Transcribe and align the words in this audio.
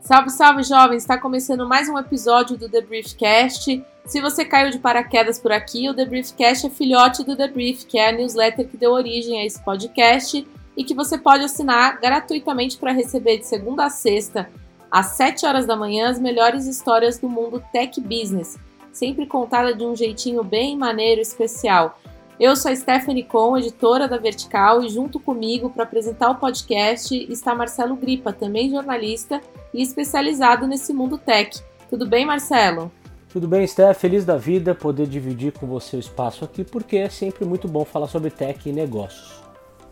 Salve, 0.00 0.30
salve, 0.30 0.62
jovens! 0.62 1.02
Está 1.02 1.18
começando 1.18 1.68
mais 1.68 1.88
um 1.88 1.98
episódio 1.98 2.56
do 2.56 2.68
The 2.68 2.80
Briefcast. 2.80 3.84
Se 4.04 4.20
você 4.20 4.44
caiu 4.44 4.70
de 4.70 4.78
paraquedas 4.78 5.36
por 5.36 5.50
aqui, 5.50 5.90
o 5.90 5.94
The 5.94 6.04
Briefcast 6.04 6.68
é 6.68 6.70
filhote 6.70 7.24
do 7.24 7.36
The 7.36 7.48
Brief, 7.48 7.84
que 7.86 7.98
é 7.98 8.10
a 8.10 8.12
newsletter 8.12 8.68
que 8.68 8.76
deu 8.76 8.92
origem 8.92 9.40
a 9.40 9.44
esse 9.44 9.60
podcast 9.64 10.46
e 10.76 10.84
que 10.84 10.94
você 10.94 11.18
pode 11.18 11.42
assinar 11.42 12.00
gratuitamente 12.00 12.76
para 12.76 12.92
receber 12.92 13.38
de 13.38 13.48
segunda 13.48 13.86
a 13.86 13.90
sexta, 13.90 14.48
às 14.88 15.06
7 15.06 15.44
horas 15.44 15.66
da 15.66 15.74
manhã, 15.74 16.08
as 16.08 16.20
melhores 16.20 16.66
histórias 16.66 17.18
do 17.18 17.28
mundo 17.28 17.60
tech 17.72 18.00
business, 18.00 18.56
sempre 18.96 19.26
contada 19.26 19.74
de 19.74 19.84
um 19.84 19.94
jeitinho 19.94 20.42
bem 20.42 20.76
maneiro 20.76 21.20
e 21.20 21.22
especial. 21.22 21.98
Eu 22.40 22.56
sou 22.56 22.70
a 22.70 22.76
Stephanie 22.76 23.24
Com, 23.24 23.56
editora 23.56 24.08
da 24.08 24.16
Vertical, 24.16 24.82
e 24.82 24.88
junto 24.88 25.20
comigo 25.20 25.68
para 25.68 25.84
apresentar 25.84 26.30
o 26.30 26.36
podcast 26.36 27.14
está 27.30 27.54
Marcelo 27.54 27.94
Gripa, 27.94 28.32
também 28.32 28.70
jornalista 28.70 29.40
e 29.72 29.82
especializado 29.82 30.66
nesse 30.66 30.94
mundo 30.94 31.18
tech. 31.18 31.62
Tudo 31.90 32.06
bem, 32.06 32.24
Marcelo? 32.24 32.90
Tudo 33.28 33.46
bem, 33.46 33.66
Steph? 33.66 33.98
Feliz 33.98 34.24
da 34.24 34.38
vida 34.38 34.74
poder 34.74 35.06
dividir 35.06 35.52
com 35.52 35.66
você 35.66 35.96
o 35.96 36.00
espaço 36.00 36.44
aqui, 36.44 36.64
porque 36.64 36.96
é 36.96 37.10
sempre 37.10 37.44
muito 37.44 37.68
bom 37.68 37.84
falar 37.84 38.08
sobre 38.08 38.30
tech 38.30 38.66
e 38.66 38.72
negócios. 38.72 39.42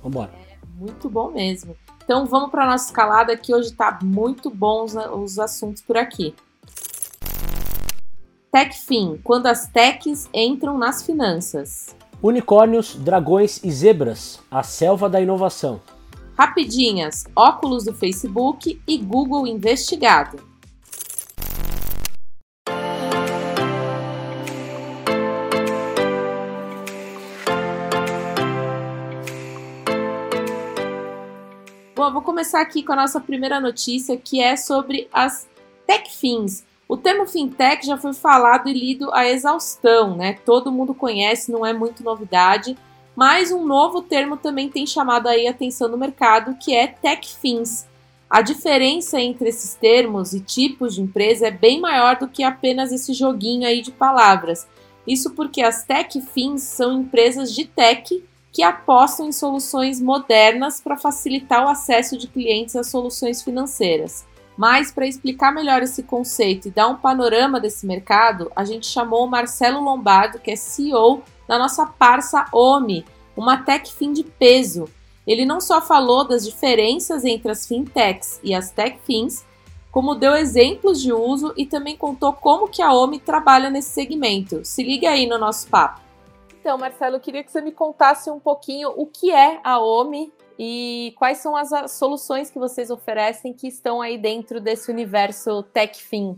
Vamos 0.03 0.17
embora. 0.17 0.31
É 0.33 0.57
muito 0.79 1.11
bom 1.11 1.31
mesmo. 1.31 1.77
Então 2.03 2.25
vamos 2.25 2.51
para 2.51 2.65
a 2.65 2.71
nossa 2.71 2.87
escalada 2.87 3.37
que 3.37 3.55
hoje 3.55 3.69
está 3.69 3.99
muito 4.03 4.49
bons 4.49 4.95
os 4.95 5.39
assuntos 5.39 5.83
por 5.83 5.97
aqui. 5.99 6.35
TechFin, 8.55 9.19
quando 9.25 9.49
as 9.49 9.67
techs 9.67 10.31
entram 10.33 10.79
nas 10.79 11.05
finanças. 11.05 11.97
Unicórnios, 12.23 12.95
dragões 12.95 13.61
e 13.65 13.73
zebras, 13.73 14.41
a 14.49 14.63
selva 14.63 15.11
da 15.11 15.21
inovação. 15.21 15.83
Rapidinhas, 16.39 17.25
óculos 17.35 17.85
do 17.85 17.93
Facebook 17.93 18.81
e 18.87 18.97
Google 18.97 19.49
investigado. 19.49 20.39
Bom, 31.97 32.13
vou 32.13 32.23
começar 32.23 32.61
aqui 32.61 32.85
com 32.85 32.93
a 32.93 32.97
nossa 32.97 33.19
primeira 33.21 33.59
notícia, 33.59 34.17
que 34.17 34.41
é 34.41 34.57
sobre 34.57 35.09
as 35.13 35.49
TechFins. 35.89 36.63
O 36.89 36.97
termo 36.97 37.27
fintech 37.27 37.87
já 37.87 37.97
foi 37.97 38.13
falado 38.13 38.69
e 38.69 38.73
lido 38.73 39.13
a 39.13 39.27
exaustão, 39.27 40.17
né? 40.17 40.39
Todo 40.45 40.73
mundo 40.73 40.95
conhece, 40.95 41.51
não 41.51 41.65
é 41.65 41.73
muito 41.73 42.05
novidade, 42.05 42.77
mas 43.17 43.51
um 43.51 43.65
novo 43.65 44.03
termo 44.03 44.37
também 44.37 44.69
tem 44.69 44.87
chamado 44.87 45.29
aí 45.29 45.47
a 45.47 45.51
atenção 45.51 45.89
no 45.89 45.97
mercado, 45.97 46.57
que 46.57 46.75
é 46.75 46.87
techfins. 46.87 47.87
A 48.29 48.43
diferença 48.43 49.21
entre 49.21 49.49
esses 49.49 49.75
termos 49.75 50.35
e 50.35 50.41
tipos 50.41 50.95
de 50.95 51.03
empresa 51.03 51.47
é 51.47 51.51
bem 51.51 51.81
maior 51.81 52.19
do 52.19 52.29
que 52.29 52.43
apenas 52.43 52.93
esse 52.93 53.13
joguinho 53.15 53.67
aí 53.67 53.81
de 53.81 53.93
palavras. 53.93 54.67
Isso 55.07 55.31
porque 55.31 55.63
as 55.63 55.85
techfins 55.85 56.63
são 56.63 57.01
empresas 57.01 57.55
de 57.55 57.65
tech 57.65 58.23
que 58.53 58.63
apostam 58.63 59.29
em 59.29 59.33
soluções 59.33 60.01
modernas 60.01 60.81
para 60.81 60.97
facilitar 60.97 61.65
o 61.65 61.69
acesso 61.69 62.17
de 62.17 62.27
clientes 62.27 62.77
a 62.77 62.85
soluções 62.85 63.43
financeiras. 63.43 64.25
Mas 64.57 64.93
para 64.93 65.07
explicar 65.07 65.53
melhor 65.53 65.83
esse 65.83 66.03
conceito 66.03 66.69
e 66.69 66.71
dar 66.71 66.89
um 66.89 66.97
panorama 66.97 67.61
desse 67.61 67.87
mercado, 67.87 68.51
a 68.55 68.65
gente 68.65 68.87
chamou 68.87 69.25
o 69.25 69.31
Marcelo 69.31 69.83
Lombardo, 69.83 70.39
que 70.39 70.51
é 70.51 70.57
CEO 70.57 71.23
da 71.49 71.59
nossa 71.59 71.85
parça 71.85 72.47
OMI, 72.53 73.05
uma 73.37 73.57
tech 73.57 73.93
fin 73.93 74.13
de 74.13 74.23
peso. 74.23 74.89
Ele 75.27 75.45
não 75.45 75.61
só 75.61 75.81
falou 75.81 76.25
das 76.25 76.45
diferenças 76.45 77.25
entre 77.25 77.51
as 77.51 77.67
fintechs 77.67 78.39
e 78.43 78.55
as 78.55 78.71
tech 78.71 78.99
fins, 79.05 79.45
como 79.91 80.15
deu 80.15 80.35
exemplos 80.35 81.01
de 81.01 81.13
uso 81.13 81.53
e 81.57 81.67
também 81.67 81.97
contou 81.97 82.33
como 82.33 82.69
que 82.69 82.83
a 82.83 82.93
OMI 82.93 83.19
trabalha 83.21 83.71
nesse 83.71 83.91
segmento. 83.91 84.65
Se 84.65 84.83
liga 84.83 85.11
aí 85.11 85.27
no 85.27 85.39
nosso 85.39 85.69
papo. 85.69 86.01
Então, 86.61 86.79
Marcelo, 86.79 87.17
eu 87.17 87.21
queria 87.21 87.45
que 87.45 87.53
você 87.53 87.61
me 87.61 87.73
contasse 87.73 88.31
um 88.31 88.41
pouquinho 88.41 88.93
o 88.97 89.07
que 89.07 89.31
é 89.31 89.61
a 89.63 89.79
OMI 89.79 90.33
e 90.59 91.13
quais 91.17 91.39
são 91.39 91.57
as 91.57 91.91
soluções 91.91 92.51
que 92.51 92.59
vocês 92.59 92.91
oferecem 92.91 93.53
que 93.53 93.67
estão 93.67 94.01
aí 94.01 94.17
dentro 94.17 94.61
desse 94.61 94.91
universo 94.91 95.63
TechFin? 95.63 96.37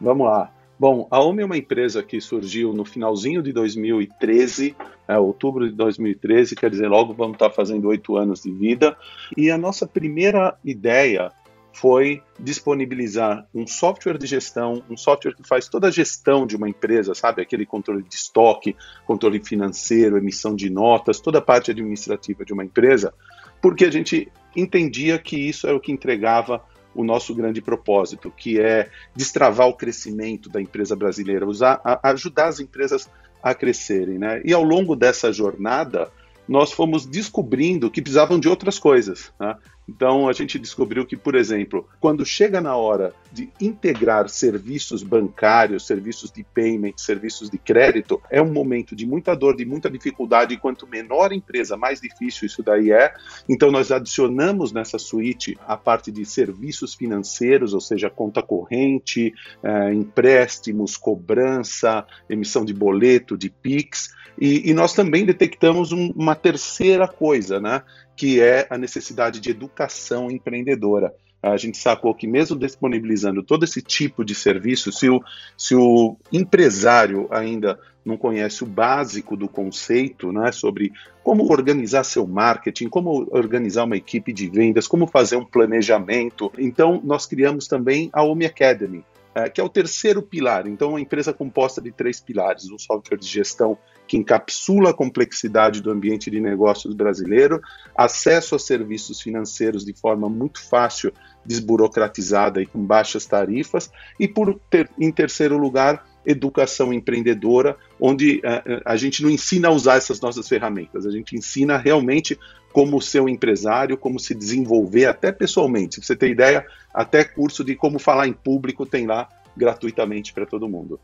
Vamos 0.00 0.26
lá. 0.26 0.52
Bom, 0.78 1.06
a 1.10 1.22
OMI 1.22 1.42
é 1.42 1.44
uma 1.44 1.58
empresa 1.58 2.02
que 2.02 2.20
surgiu 2.22 2.72
no 2.72 2.86
finalzinho 2.86 3.42
de 3.42 3.52
2013, 3.52 4.74
é, 5.06 5.18
outubro 5.18 5.68
de 5.68 5.74
2013, 5.74 6.56
quer 6.56 6.70
dizer, 6.70 6.88
logo 6.88 7.12
vamos 7.12 7.34
estar 7.34 7.50
fazendo 7.50 7.88
oito 7.88 8.16
anos 8.16 8.42
de 8.42 8.50
vida. 8.50 8.96
E 9.36 9.50
a 9.50 9.58
nossa 9.58 9.86
primeira 9.86 10.56
ideia 10.64 11.30
foi 11.72 12.22
disponibilizar 12.38 13.46
um 13.54 13.66
software 13.66 14.18
de 14.18 14.26
gestão, 14.26 14.82
um 14.90 14.96
software 14.96 15.34
que 15.34 15.46
faz 15.46 15.68
toda 15.68 15.88
a 15.88 15.90
gestão 15.90 16.46
de 16.46 16.56
uma 16.56 16.68
empresa, 16.68 17.14
sabe? 17.14 17.42
Aquele 17.42 17.64
controle 17.64 18.02
de 18.02 18.14
estoque, 18.14 18.76
controle 19.06 19.40
financeiro, 19.42 20.18
emissão 20.18 20.54
de 20.54 20.68
notas, 20.68 21.20
toda 21.20 21.38
a 21.38 21.42
parte 21.42 21.70
administrativa 21.70 22.44
de 22.44 22.52
uma 22.52 22.64
empresa, 22.64 23.14
porque 23.62 23.84
a 23.84 23.90
gente 23.90 24.30
entendia 24.54 25.18
que 25.18 25.36
isso 25.36 25.66
era 25.66 25.76
o 25.76 25.80
que 25.80 25.92
entregava 25.92 26.62
o 26.94 27.04
nosso 27.04 27.34
grande 27.34 27.62
propósito, 27.62 28.32
que 28.36 28.60
é 28.60 28.90
destravar 29.14 29.68
o 29.68 29.74
crescimento 29.74 30.48
da 30.48 30.60
empresa 30.60 30.96
brasileira, 30.96 31.46
usar, 31.46 31.80
a, 31.84 32.10
ajudar 32.10 32.48
as 32.48 32.58
empresas 32.58 33.08
a 33.42 33.54
crescerem, 33.54 34.18
né? 34.18 34.42
E 34.44 34.52
ao 34.52 34.62
longo 34.62 34.96
dessa 34.96 35.32
jornada, 35.32 36.10
nós 36.50 36.72
fomos 36.72 37.06
descobrindo 37.06 37.88
que 37.90 38.02
precisavam 38.02 38.38
de 38.38 38.48
outras 38.48 38.76
coisas. 38.76 39.32
Né? 39.38 39.56
Então, 39.90 40.28
a 40.28 40.32
gente 40.32 40.56
descobriu 40.56 41.04
que, 41.04 41.16
por 41.16 41.34
exemplo, 41.34 41.86
quando 41.98 42.24
chega 42.24 42.60
na 42.60 42.76
hora 42.76 43.12
de 43.32 43.50
integrar 43.60 44.28
serviços 44.28 45.02
bancários, 45.02 45.86
serviços 45.86 46.30
de 46.30 46.42
payment, 46.42 46.94
serviços 46.96 47.48
de 47.48 47.58
crédito, 47.58 48.20
é 48.30 48.40
um 48.42 48.52
momento 48.52 48.96
de 48.96 49.06
muita 49.06 49.34
dor, 49.34 49.56
de 49.56 49.64
muita 49.64 49.90
dificuldade, 49.90 50.54
e 50.54 50.56
quanto 50.56 50.86
menor 50.86 51.30
a 51.30 51.34
empresa, 51.34 51.76
mais 51.76 52.00
difícil 52.00 52.46
isso 52.46 52.62
daí 52.62 52.90
é. 52.90 53.14
Então, 53.48 53.70
nós 53.70 53.92
adicionamos 53.92 54.72
nessa 54.72 54.98
suíte 54.98 55.56
a 55.66 55.76
parte 55.76 56.10
de 56.10 56.24
serviços 56.24 56.94
financeiros, 56.94 57.74
ou 57.74 57.80
seja, 57.80 58.10
conta 58.10 58.42
corrente, 58.42 59.32
é, 59.62 59.92
empréstimos, 59.92 60.96
cobrança, 60.96 62.04
emissão 62.28 62.64
de 62.64 62.74
boleto, 62.74 63.38
de 63.38 63.48
PIX, 63.48 64.10
e, 64.40 64.70
e 64.70 64.74
nós 64.74 64.94
também 64.94 65.24
detectamos 65.24 65.92
um, 65.92 66.10
uma 66.16 66.34
terceira 66.34 67.06
coisa, 67.06 67.60
né? 67.60 67.82
que 68.16 68.40
é 68.40 68.66
a 68.68 68.76
necessidade 68.76 69.40
de 69.40 69.50
educação 69.50 70.30
empreendedora. 70.30 71.14
A 71.42 71.56
gente 71.56 71.78
sacou 71.78 72.14
que, 72.14 72.26
mesmo 72.26 72.58
disponibilizando 72.58 73.42
todo 73.42 73.64
esse 73.64 73.80
tipo 73.80 74.24
de 74.24 74.34
serviço, 74.34 74.92
se 74.92 75.08
o, 75.08 75.22
se 75.56 75.74
o 75.74 76.16
empresário 76.32 77.26
ainda 77.30 77.78
não 78.04 78.16
conhece 78.16 78.62
o 78.62 78.66
básico 78.66 79.36
do 79.36 79.48
conceito, 79.48 80.32
né, 80.32 80.52
sobre 80.52 80.92
como 81.22 81.50
organizar 81.50 82.04
seu 82.04 82.26
marketing, 82.26 82.88
como 82.88 83.28
organizar 83.30 83.84
uma 83.84 83.96
equipe 83.96 84.32
de 84.32 84.48
vendas, 84.48 84.86
como 84.86 85.06
fazer 85.06 85.36
um 85.36 85.44
planejamento, 85.44 86.50
então 86.58 87.00
nós 87.04 87.26
criamos 87.26 87.66
também 87.66 88.10
a 88.12 88.22
Omi 88.22 88.46
Academy, 88.46 89.04
é, 89.34 89.48
que 89.48 89.60
é 89.60 89.64
o 89.64 89.68
terceiro 89.68 90.22
pilar. 90.22 90.66
Então, 90.66 90.90
uma 90.90 91.00
empresa 91.00 91.32
composta 91.32 91.80
de 91.80 91.92
três 91.92 92.20
pilares: 92.20 92.70
um 92.70 92.78
software 92.78 93.18
de 93.18 93.26
gestão 93.26 93.78
que 94.10 94.16
encapsula 94.16 94.90
a 94.90 94.92
complexidade 94.92 95.80
do 95.80 95.88
ambiente 95.88 96.32
de 96.32 96.40
negócios 96.40 96.94
brasileiro, 96.94 97.60
acesso 97.96 98.56
a 98.56 98.58
serviços 98.58 99.20
financeiros 99.20 99.84
de 99.84 99.92
forma 99.92 100.28
muito 100.28 100.60
fácil, 100.60 101.12
desburocratizada 101.46 102.60
e 102.60 102.66
com 102.66 102.84
baixas 102.84 103.24
tarifas, 103.24 103.88
e 104.18 104.26
por 104.26 104.58
ter, 104.68 104.90
em 104.98 105.12
terceiro 105.12 105.56
lugar, 105.56 106.04
educação 106.26 106.92
empreendedora, 106.92 107.76
onde 108.00 108.40
a, 108.44 108.64
eh, 108.66 108.82
a 108.84 108.96
gente 108.96 109.22
não 109.22 109.30
ensina 109.30 109.68
a 109.68 109.70
usar 109.70 109.98
essas 109.98 110.20
nossas 110.20 110.48
ferramentas, 110.48 111.06
a 111.06 111.10
gente 111.12 111.36
ensina 111.36 111.78
realmente 111.78 112.36
como 112.72 113.00
ser 113.00 113.20
um 113.20 113.28
empresário, 113.28 113.96
como 113.96 114.18
se 114.18 114.34
desenvolver 114.34 115.06
até 115.06 115.30
pessoalmente. 115.30 116.00
Se 116.00 116.02
você 116.02 116.16
tem 116.16 116.32
ideia, 116.32 116.66
até 116.92 117.22
curso 117.22 117.62
de 117.62 117.76
como 117.76 117.96
falar 117.96 118.26
em 118.26 118.32
público 118.32 118.84
tem 118.84 119.06
lá 119.06 119.28
gratuitamente 119.56 120.32
para 120.32 120.46
todo 120.46 120.68
mundo. 120.68 120.98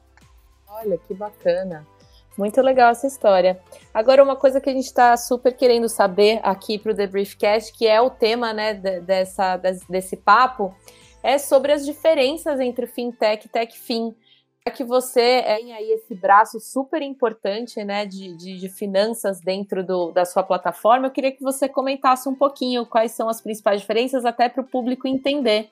Olha 0.67 0.99
que 0.99 1.15
bacana. 1.15 1.87
Muito 2.37 2.61
legal 2.61 2.91
essa 2.91 3.07
história. 3.07 3.59
Agora, 3.95 4.23
uma 4.23 4.37
coisa 4.37 4.61
que 4.61 4.69
a 4.69 4.73
gente 4.73 4.85
está 4.85 5.17
super 5.17 5.57
querendo 5.57 5.89
saber 5.89 6.39
aqui 6.43 6.79
para 6.79 6.93
o 6.93 6.95
The 6.95 7.07
Briefcast, 7.07 7.73
que 7.73 7.87
é 7.87 8.01
o 8.01 8.11
tema 8.11 8.53
né, 8.53 8.75
dessa, 8.75 9.57
desse 9.89 10.17
papo, 10.17 10.75
é 11.23 11.39
sobre 11.39 11.73
as 11.73 11.85
diferenças 11.85 12.61
entre 12.61 12.87
fintech 12.87 13.47
e 13.47 13.49
techfin. 13.49 14.15
É 14.67 14.71
que 14.71 14.85
você 14.85 15.43
tem 15.43 15.73
aí 15.73 15.93
esse 15.93 16.15
braço 16.15 16.61
super 16.61 17.01
importante 17.01 17.83
né, 17.85 18.05
de, 18.05 18.37
de, 18.37 18.59
de 18.59 18.69
finanças 18.69 19.41
dentro 19.41 19.85
do, 19.85 20.11
da 20.11 20.25
sua 20.25 20.43
plataforma, 20.43 21.07
eu 21.07 21.13
queria 21.13 21.33
que 21.33 21.43
você 21.43 21.69
comentasse 21.69 22.29
um 22.29 22.35
pouquinho 22.35 22.85
quais 22.85 23.13
são 23.13 23.29
as 23.29 23.41
principais 23.41 23.81
diferenças, 23.81 24.25
até 24.25 24.49
para 24.49 24.61
o 24.61 24.67
público 24.67 25.07
entender. 25.07 25.71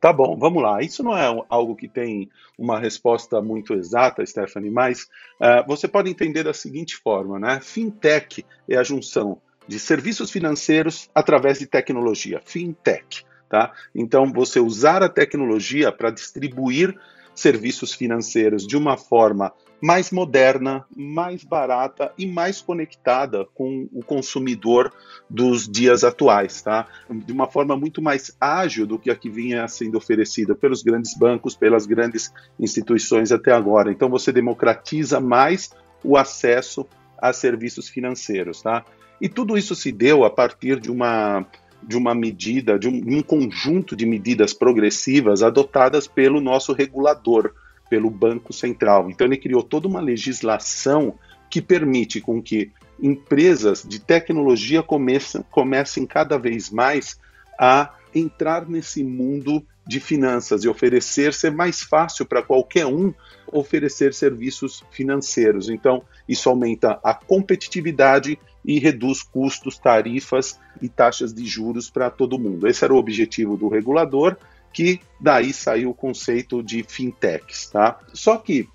Tá 0.00 0.12
bom, 0.12 0.36
vamos 0.36 0.62
lá. 0.62 0.80
Isso 0.80 1.02
não 1.02 1.16
é 1.16 1.44
algo 1.48 1.74
que 1.74 1.88
tem 1.88 2.30
uma 2.56 2.78
resposta 2.78 3.42
muito 3.42 3.74
exata, 3.74 4.24
Stephanie, 4.24 4.70
mas 4.70 5.08
uh, 5.40 5.66
você 5.66 5.88
pode 5.88 6.08
entender 6.08 6.44
da 6.44 6.54
seguinte 6.54 6.96
forma, 6.96 7.38
né? 7.38 7.58
Fintech 7.60 8.46
é 8.68 8.76
a 8.76 8.84
junção 8.84 9.40
de 9.66 9.78
serviços 9.78 10.30
financeiros 10.30 11.10
através 11.14 11.58
de 11.58 11.66
tecnologia, 11.66 12.40
fintech, 12.44 13.24
tá? 13.48 13.72
Então, 13.94 14.32
você 14.32 14.60
usar 14.60 15.02
a 15.02 15.08
tecnologia 15.08 15.90
para 15.90 16.10
distribuir 16.10 16.96
serviços 17.38 17.92
financeiros 17.92 18.66
de 18.66 18.76
uma 18.76 18.96
forma 18.96 19.52
mais 19.80 20.10
moderna, 20.10 20.84
mais 20.96 21.44
barata 21.44 22.12
e 22.18 22.26
mais 22.26 22.60
conectada 22.60 23.46
com 23.54 23.88
o 23.92 24.02
consumidor 24.02 24.92
dos 25.30 25.68
dias 25.68 26.02
atuais, 26.02 26.62
tá? 26.62 26.86
De 27.08 27.32
uma 27.32 27.46
forma 27.46 27.76
muito 27.76 28.02
mais 28.02 28.36
ágil 28.40 28.86
do 28.86 28.98
que 28.98 29.10
a 29.10 29.14
que 29.14 29.30
vinha 29.30 29.68
sendo 29.68 29.96
oferecida 29.96 30.54
pelos 30.54 30.82
grandes 30.82 31.16
bancos, 31.16 31.54
pelas 31.54 31.86
grandes 31.86 32.32
instituições 32.58 33.30
até 33.30 33.52
agora. 33.52 33.92
Então 33.92 34.08
você 34.08 34.32
democratiza 34.32 35.20
mais 35.20 35.70
o 36.02 36.16
acesso 36.16 36.86
a 37.16 37.32
serviços 37.32 37.88
financeiros, 37.88 38.62
tá? 38.62 38.84
E 39.20 39.28
tudo 39.28 39.56
isso 39.56 39.74
se 39.74 39.92
deu 39.92 40.24
a 40.24 40.30
partir 40.30 40.80
de 40.80 40.90
uma 40.90 41.46
de 41.82 41.96
uma 41.96 42.14
medida, 42.14 42.78
de 42.78 42.88
um, 42.88 43.18
um 43.18 43.22
conjunto 43.22 43.94
de 43.94 44.04
medidas 44.04 44.52
progressivas 44.52 45.42
adotadas 45.42 46.06
pelo 46.06 46.40
nosso 46.40 46.72
regulador, 46.72 47.52
pelo 47.88 48.10
Banco 48.10 48.52
Central. 48.52 49.10
Então 49.10 49.26
ele 49.26 49.36
criou 49.36 49.62
toda 49.62 49.88
uma 49.88 50.00
legislação 50.00 51.14
que 51.48 51.62
permite 51.62 52.20
com 52.20 52.42
que 52.42 52.70
empresas 53.00 53.84
de 53.88 54.00
tecnologia 54.00 54.82
comecem, 54.82 55.42
comecem 55.50 56.04
cada 56.04 56.36
vez 56.36 56.70
mais 56.70 57.18
a 57.58 57.94
entrar 58.14 58.68
nesse 58.68 59.02
mundo 59.02 59.64
de 59.86 60.00
finanças 60.00 60.64
e 60.64 60.68
oferecer 60.68 61.32
ser 61.32 61.50
mais 61.50 61.82
fácil 61.82 62.26
para 62.26 62.42
qualquer 62.42 62.86
um 62.86 63.12
oferecer 63.50 64.12
serviços 64.12 64.84
financeiros. 64.90 65.70
Então, 65.70 66.02
isso 66.28 66.48
aumenta 66.50 67.00
a 67.02 67.14
competitividade 67.14 68.38
e 68.68 68.78
reduz 68.78 69.22
custos, 69.22 69.78
tarifas 69.78 70.60
e 70.82 70.90
taxas 70.90 71.32
de 71.32 71.46
juros 71.46 71.88
para 71.88 72.10
todo 72.10 72.38
mundo. 72.38 72.68
Esse 72.68 72.84
era 72.84 72.92
o 72.92 72.98
objetivo 72.98 73.56
do 73.56 73.66
regulador 73.66 74.36
que 74.74 75.00
daí 75.18 75.54
saiu 75.54 75.88
o 75.88 75.94
conceito 75.94 76.62
de 76.62 76.82
fintechs, 76.82 77.70
tá? 77.70 77.98
Só 78.12 78.36
que, 78.36 78.68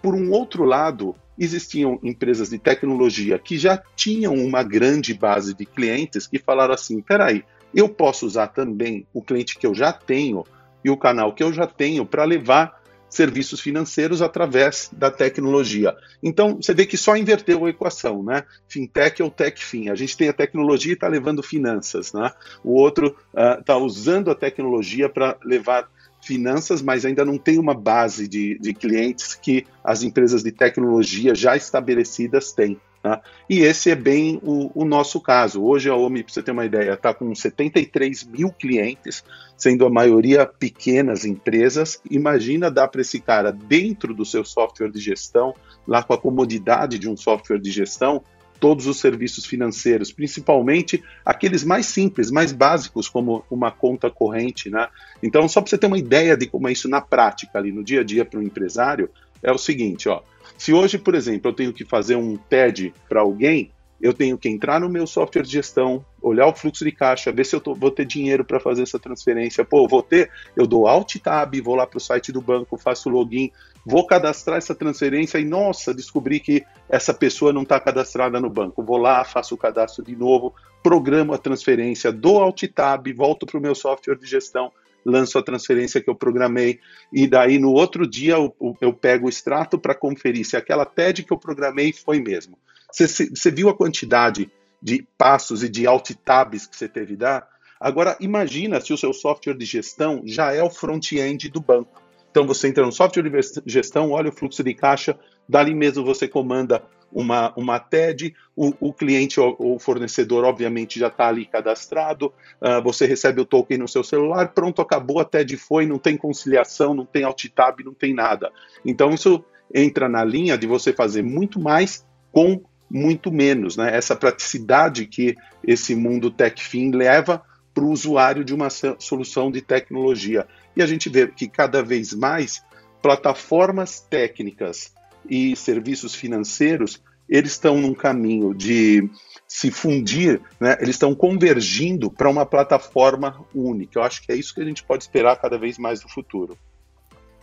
por 0.00 0.14
um 0.14 0.30
outro 0.30 0.62
lado, 0.62 1.16
existiam 1.36 1.98
empresas 2.04 2.50
de 2.50 2.58
tecnologia 2.58 3.36
que 3.36 3.58
já 3.58 3.82
tinham 3.96 4.34
uma 4.34 4.62
grande 4.62 5.12
base 5.12 5.52
de 5.54 5.66
clientes 5.66 6.28
que 6.28 6.38
falaram 6.38 6.74
assim: 6.74 7.00
peraí, 7.00 7.42
eu 7.74 7.88
posso 7.88 8.24
usar 8.24 8.46
também 8.46 9.04
o 9.12 9.20
cliente 9.20 9.58
que 9.58 9.66
eu 9.66 9.74
já 9.74 9.92
tenho 9.92 10.44
e 10.84 10.90
o 10.90 10.96
canal 10.96 11.34
que 11.34 11.42
eu 11.42 11.52
já 11.52 11.66
tenho 11.66 12.06
para 12.06 12.24
levar 12.24 12.80
serviços 13.12 13.60
financeiros 13.60 14.22
através 14.22 14.88
da 14.90 15.10
tecnologia. 15.10 15.94
Então, 16.22 16.56
você 16.56 16.72
vê 16.72 16.86
que 16.86 16.96
só 16.96 17.14
inverteu 17.14 17.66
a 17.66 17.68
equação, 17.68 18.22
né? 18.22 18.44
Fintech 18.66 19.22
ou 19.22 19.30
TechFin. 19.30 19.90
A 19.90 19.94
gente 19.94 20.16
tem 20.16 20.30
a 20.30 20.32
tecnologia 20.32 20.92
e 20.92 20.94
está 20.94 21.08
levando 21.08 21.42
finanças, 21.42 22.14
né? 22.14 22.32
O 22.64 22.72
outro 22.72 23.14
está 23.60 23.76
uh, 23.76 23.84
usando 23.84 24.30
a 24.30 24.34
tecnologia 24.34 25.10
para 25.10 25.36
levar 25.44 25.90
finanças, 26.22 26.80
mas 26.80 27.04
ainda 27.04 27.24
não 27.24 27.36
tem 27.36 27.58
uma 27.58 27.74
base 27.74 28.26
de, 28.26 28.58
de 28.58 28.72
clientes 28.72 29.34
que 29.34 29.66
as 29.84 30.02
empresas 30.02 30.42
de 30.42 30.50
tecnologia 30.50 31.34
já 31.34 31.54
estabelecidas 31.54 32.52
têm. 32.52 32.80
Tá? 33.02 33.20
E 33.50 33.60
esse 33.62 33.90
é 33.90 33.96
bem 33.96 34.40
o, 34.44 34.70
o, 34.80 34.84
nosso 34.84 35.20
caso. 35.20 35.60
Hoje 35.64 35.90
a 35.90 35.96
OMI, 35.96 36.22
para 36.22 36.32
você 36.32 36.42
ter 36.42 36.52
uma 36.52 36.64
ideia, 36.64 36.92
está 36.92 37.12
com 37.12 37.34
73 37.34 38.22
mil 38.22 38.52
clientes, 38.52 39.24
sendo 39.56 39.84
a 39.84 39.90
maioria 39.90 40.46
pequenas 40.46 41.24
empresas. 41.24 42.00
Imagina 42.08 42.70
dar 42.70 42.86
para 42.86 43.00
esse 43.00 43.18
cara, 43.18 43.50
dentro 43.50 44.14
do 44.14 44.24
seu 44.24 44.44
software 44.44 44.90
de 44.90 45.00
gestão, 45.00 45.52
lá 45.84 46.00
com 46.04 46.12
a 46.12 46.18
comodidade 46.18 46.96
de 46.96 47.08
um 47.08 47.16
software 47.16 47.58
de 47.58 47.72
gestão, 47.72 48.22
todos 48.60 48.86
os 48.86 49.00
serviços 49.00 49.44
financeiros, 49.44 50.12
principalmente 50.12 51.02
aqueles 51.24 51.64
mais 51.64 51.86
simples, 51.86 52.30
mais 52.30 52.52
básicos, 52.52 53.08
como 53.08 53.44
uma 53.50 53.72
conta 53.72 54.08
corrente. 54.08 54.70
Né? 54.70 54.86
Então, 55.20 55.48
só 55.48 55.60
para 55.60 55.70
você 55.70 55.76
ter 55.76 55.88
uma 55.88 55.98
ideia 55.98 56.36
de 56.36 56.46
como 56.46 56.68
é 56.68 56.72
isso 56.72 56.88
na 56.88 57.00
prática, 57.00 57.58
ali 57.58 57.72
no 57.72 57.82
dia 57.82 58.02
a 58.02 58.04
dia 58.04 58.24
para 58.24 58.38
o 58.38 58.42
empresário, 58.44 59.10
é 59.42 59.50
o 59.50 59.58
seguinte, 59.58 60.08
ó. 60.08 60.22
Se 60.62 60.72
hoje, 60.72 60.96
por 60.96 61.16
exemplo, 61.16 61.50
eu 61.50 61.52
tenho 61.52 61.72
que 61.72 61.84
fazer 61.84 62.14
um 62.14 62.36
TED 62.36 62.94
para 63.08 63.20
alguém, 63.20 63.72
eu 64.00 64.14
tenho 64.14 64.38
que 64.38 64.48
entrar 64.48 64.78
no 64.78 64.88
meu 64.88 65.08
software 65.08 65.42
de 65.42 65.50
gestão, 65.50 66.06
olhar 66.22 66.46
o 66.46 66.54
fluxo 66.54 66.84
de 66.84 66.92
caixa, 66.92 67.32
ver 67.32 67.44
se 67.44 67.56
eu 67.56 67.60
tô, 67.60 67.74
vou 67.74 67.90
ter 67.90 68.04
dinheiro 68.04 68.44
para 68.44 68.60
fazer 68.60 68.84
essa 68.84 68.96
transferência. 68.96 69.64
Pô, 69.64 69.88
vou 69.88 70.04
ter, 70.04 70.30
eu 70.54 70.64
dou 70.64 70.86
Alt 70.86 71.16
Tab, 71.16 71.52
vou 71.60 71.74
lá 71.74 71.84
para 71.84 71.96
o 71.96 72.00
site 72.00 72.30
do 72.30 72.40
banco, 72.40 72.78
faço 72.78 73.08
login, 73.08 73.50
vou 73.84 74.06
cadastrar 74.06 74.56
essa 74.56 74.72
transferência 74.72 75.36
e, 75.40 75.44
nossa, 75.44 75.92
descobri 75.92 76.38
que 76.38 76.64
essa 76.88 77.12
pessoa 77.12 77.52
não 77.52 77.62
está 77.62 77.80
cadastrada 77.80 78.38
no 78.40 78.48
banco. 78.48 78.84
Vou 78.84 78.98
lá, 78.98 79.24
faço 79.24 79.56
o 79.56 79.58
cadastro 79.58 80.04
de 80.04 80.14
novo, 80.14 80.54
programo 80.80 81.34
a 81.34 81.38
transferência, 81.38 82.12
dou 82.12 82.40
Alt 82.40 82.62
Tab, 82.72 83.12
volto 83.16 83.46
para 83.46 83.58
o 83.58 83.60
meu 83.60 83.74
software 83.74 84.14
de 84.14 84.28
gestão, 84.28 84.70
lanço 85.04 85.38
a 85.38 85.42
transferência 85.42 86.00
que 86.00 86.08
eu 86.08 86.14
programei, 86.14 86.80
e 87.12 87.26
daí 87.26 87.58
no 87.58 87.72
outro 87.72 88.06
dia 88.06 88.34
eu, 88.34 88.54
eu 88.80 88.92
pego 88.92 89.26
o 89.26 89.28
extrato 89.28 89.78
para 89.78 89.94
conferir 89.94 90.44
se 90.44 90.56
aquela 90.56 90.84
TED 90.84 91.24
que 91.24 91.32
eu 91.32 91.38
programei 91.38 91.92
foi 91.92 92.20
mesmo. 92.20 92.58
Você, 92.92 93.50
viu 93.50 93.68
a 93.68 93.74
quantidade 93.74 94.50
de 94.80 95.06
passos 95.16 95.62
e 95.62 95.68
de 95.68 95.86
alt 95.86 96.10
tabs 96.24 96.66
que 96.66 96.76
você 96.76 96.88
teve 96.88 97.12
que 97.12 97.16
dar? 97.16 97.48
Agora, 97.80 98.16
imagina 98.20 98.80
se 98.80 98.92
o 98.92 98.96
seu 98.96 99.12
software 99.12 99.56
de 99.56 99.64
gestão 99.64 100.22
já 100.24 100.52
é 100.52 100.62
o 100.62 100.70
front-end 100.70 101.48
do 101.48 101.60
banco. 101.60 102.00
Então, 102.30 102.46
você 102.46 102.68
entra 102.68 102.84
no 102.84 102.92
software 102.92 103.22
de 103.22 103.30
gestão, 103.66 104.10
olha 104.10 104.30
o 104.30 104.32
fluxo 104.32 104.62
de 104.62 104.72
caixa, 104.72 105.18
dali 105.48 105.74
mesmo 105.74 106.04
você 106.04 106.28
comanda 106.28 106.82
uma, 107.12 107.52
uma 107.56 107.78
TED, 107.78 108.34
o, 108.56 108.72
o 108.88 108.92
cliente 108.92 109.38
ou 109.38 109.78
fornecedor, 109.78 110.44
obviamente, 110.44 110.98
já 110.98 111.08
está 111.08 111.28
ali 111.28 111.46
cadastrado, 111.46 112.32
uh, 112.60 112.82
você 112.82 113.06
recebe 113.06 113.40
o 113.40 113.44
token 113.44 113.78
no 113.78 113.88
seu 113.88 114.02
celular, 114.02 114.52
pronto, 114.52 114.80
acabou, 114.80 115.20
a 115.20 115.24
TED 115.24 115.56
foi, 115.56 115.86
não 115.86 115.98
tem 115.98 116.16
conciliação, 116.16 116.94
não 116.94 117.04
tem 117.04 117.24
alt 117.24 117.44
tab, 117.54 117.80
não 117.84 117.94
tem 117.94 118.14
nada. 118.14 118.50
Então, 118.84 119.10
isso 119.10 119.44
entra 119.74 120.08
na 120.08 120.24
linha 120.24 120.56
de 120.56 120.66
você 120.66 120.92
fazer 120.92 121.22
muito 121.22 121.60
mais 121.60 122.06
com 122.30 122.62
muito 122.90 123.32
menos, 123.32 123.76
né? 123.76 123.96
Essa 123.96 124.14
praticidade 124.14 125.06
que 125.06 125.34
esse 125.66 125.94
mundo 125.94 126.30
TechFin 126.30 126.90
leva 126.90 127.42
para 127.72 127.84
o 127.84 127.90
usuário 127.90 128.44
de 128.44 128.54
uma 128.54 128.68
solução 128.98 129.50
de 129.50 129.62
tecnologia. 129.62 130.46
E 130.76 130.82
a 130.82 130.86
gente 130.86 131.08
vê 131.08 131.26
que 131.26 131.48
cada 131.48 131.82
vez 131.82 132.12
mais 132.12 132.62
plataformas 133.00 134.00
técnicas 134.00 134.92
e 135.28 135.54
serviços 135.56 136.14
financeiros, 136.14 137.02
eles 137.28 137.52
estão 137.52 137.78
num 137.78 137.94
caminho 137.94 138.54
de 138.54 139.08
se 139.46 139.70
fundir, 139.70 140.40
né? 140.58 140.76
eles 140.80 140.96
estão 140.96 141.14
convergindo 141.14 142.10
para 142.10 142.28
uma 142.28 142.46
plataforma 142.46 143.44
única. 143.54 143.98
Eu 143.98 144.02
acho 144.02 144.22
que 144.22 144.32
é 144.32 144.34
isso 144.34 144.54
que 144.54 144.60
a 144.60 144.64
gente 144.64 144.82
pode 144.82 145.04
esperar 145.04 145.36
cada 145.36 145.58
vez 145.58 145.78
mais 145.78 146.02
no 146.02 146.08
futuro. 146.08 146.56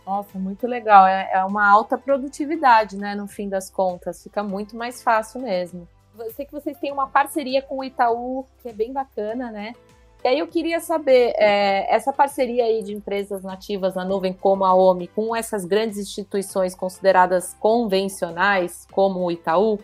Nossa, 0.04 0.38
muito 0.38 0.66
legal. 0.66 1.06
É, 1.06 1.30
é 1.32 1.44
uma 1.44 1.68
alta 1.68 1.96
produtividade, 1.96 2.96
né? 2.96 3.14
No 3.14 3.28
fim 3.28 3.48
das 3.48 3.70
contas, 3.70 4.22
fica 4.22 4.42
muito 4.42 4.76
mais 4.76 5.02
fácil 5.02 5.40
mesmo. 5.40 5.88
Eu 6.18 6.32
sei 6.32 6.44
que 6.44 6.52
vocês 6.52 6.76
têm 6.78 6.92
uma 6.92 7.06
parceria 7.06 7.62
com 7.62 7.78
o 7.78 7.84
Itaú, 7.84 8.44
que 8.60 8.68
é 8.68 8.72
bem 8.72 8.92
bacana, 8.92 9.50
né? 9.52 9.72
E 10.22 10.28
aí 10.28 10.38
eu 10.38 10.46
queria 10.46 10.80
saber, 10.80 11.32
é, 11.36 11.94
essa 11.94 12.12
parceria 12.12 12.64
aí 12.64 12.82
de 12.82 12.92
empresas 12.92 13.42
nativas 13.42 13.94
na 13.94 14.04
nuvem 14.04 14.34
como 14.34 14.64
a 14.64 14.74
OMI, 14.74 15.08
com 15.08 15.34
essas 15.34 15.64
grandes 15.64 15.96
instituições 15.96 16.74
consideradas 16.74 17.54
convencionais, 17.54 18.86
como 18.92 19.20
o 19.20 19.30
Itaú, 19.30 19.78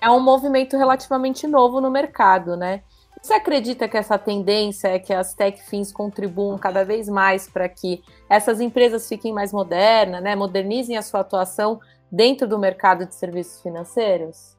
é 0.00 0.10
um 0.10 0.20
movimento 0.20 0.76
relativamente 0.76 1.46
novo 1.46 1.80
no 1.80 1.90
mercado, 1.90 2.56
né? 2.56 2.82
Você 3.22 3.34
acredita 3.34 3.88
que 3.88 3.96
essa 3.96 4.18
tendência 4.18 4.88
é 4.88 4.98
que 4.98 5.12
as 5.12 5.34
tech 5.34 5.60
fins 5.62 5.92
contribuam 5.92 6.56
cada 6.56 6.84
vez 6.84 7.08
mais 7.08 7.48
para 7.48 7.68
que 7.68 8.02
essas 8.28 8.60
empresas 8.60 9.08
fiquem 9.08 9.32
mais 9.32 9.52
modernas, 9.52 10.22
né? 10.22 10.36
modernizem 10.36 10.96
a 10.96 11.02
sua 11.02 11.20
atuação 11.20 11.80
dentro 12.10 12.46
do 12.46 12.58
mercado 12.58 13.04
de 13.04 13.14
serviços 13.14 13.60
financeiros? 13.60 14.57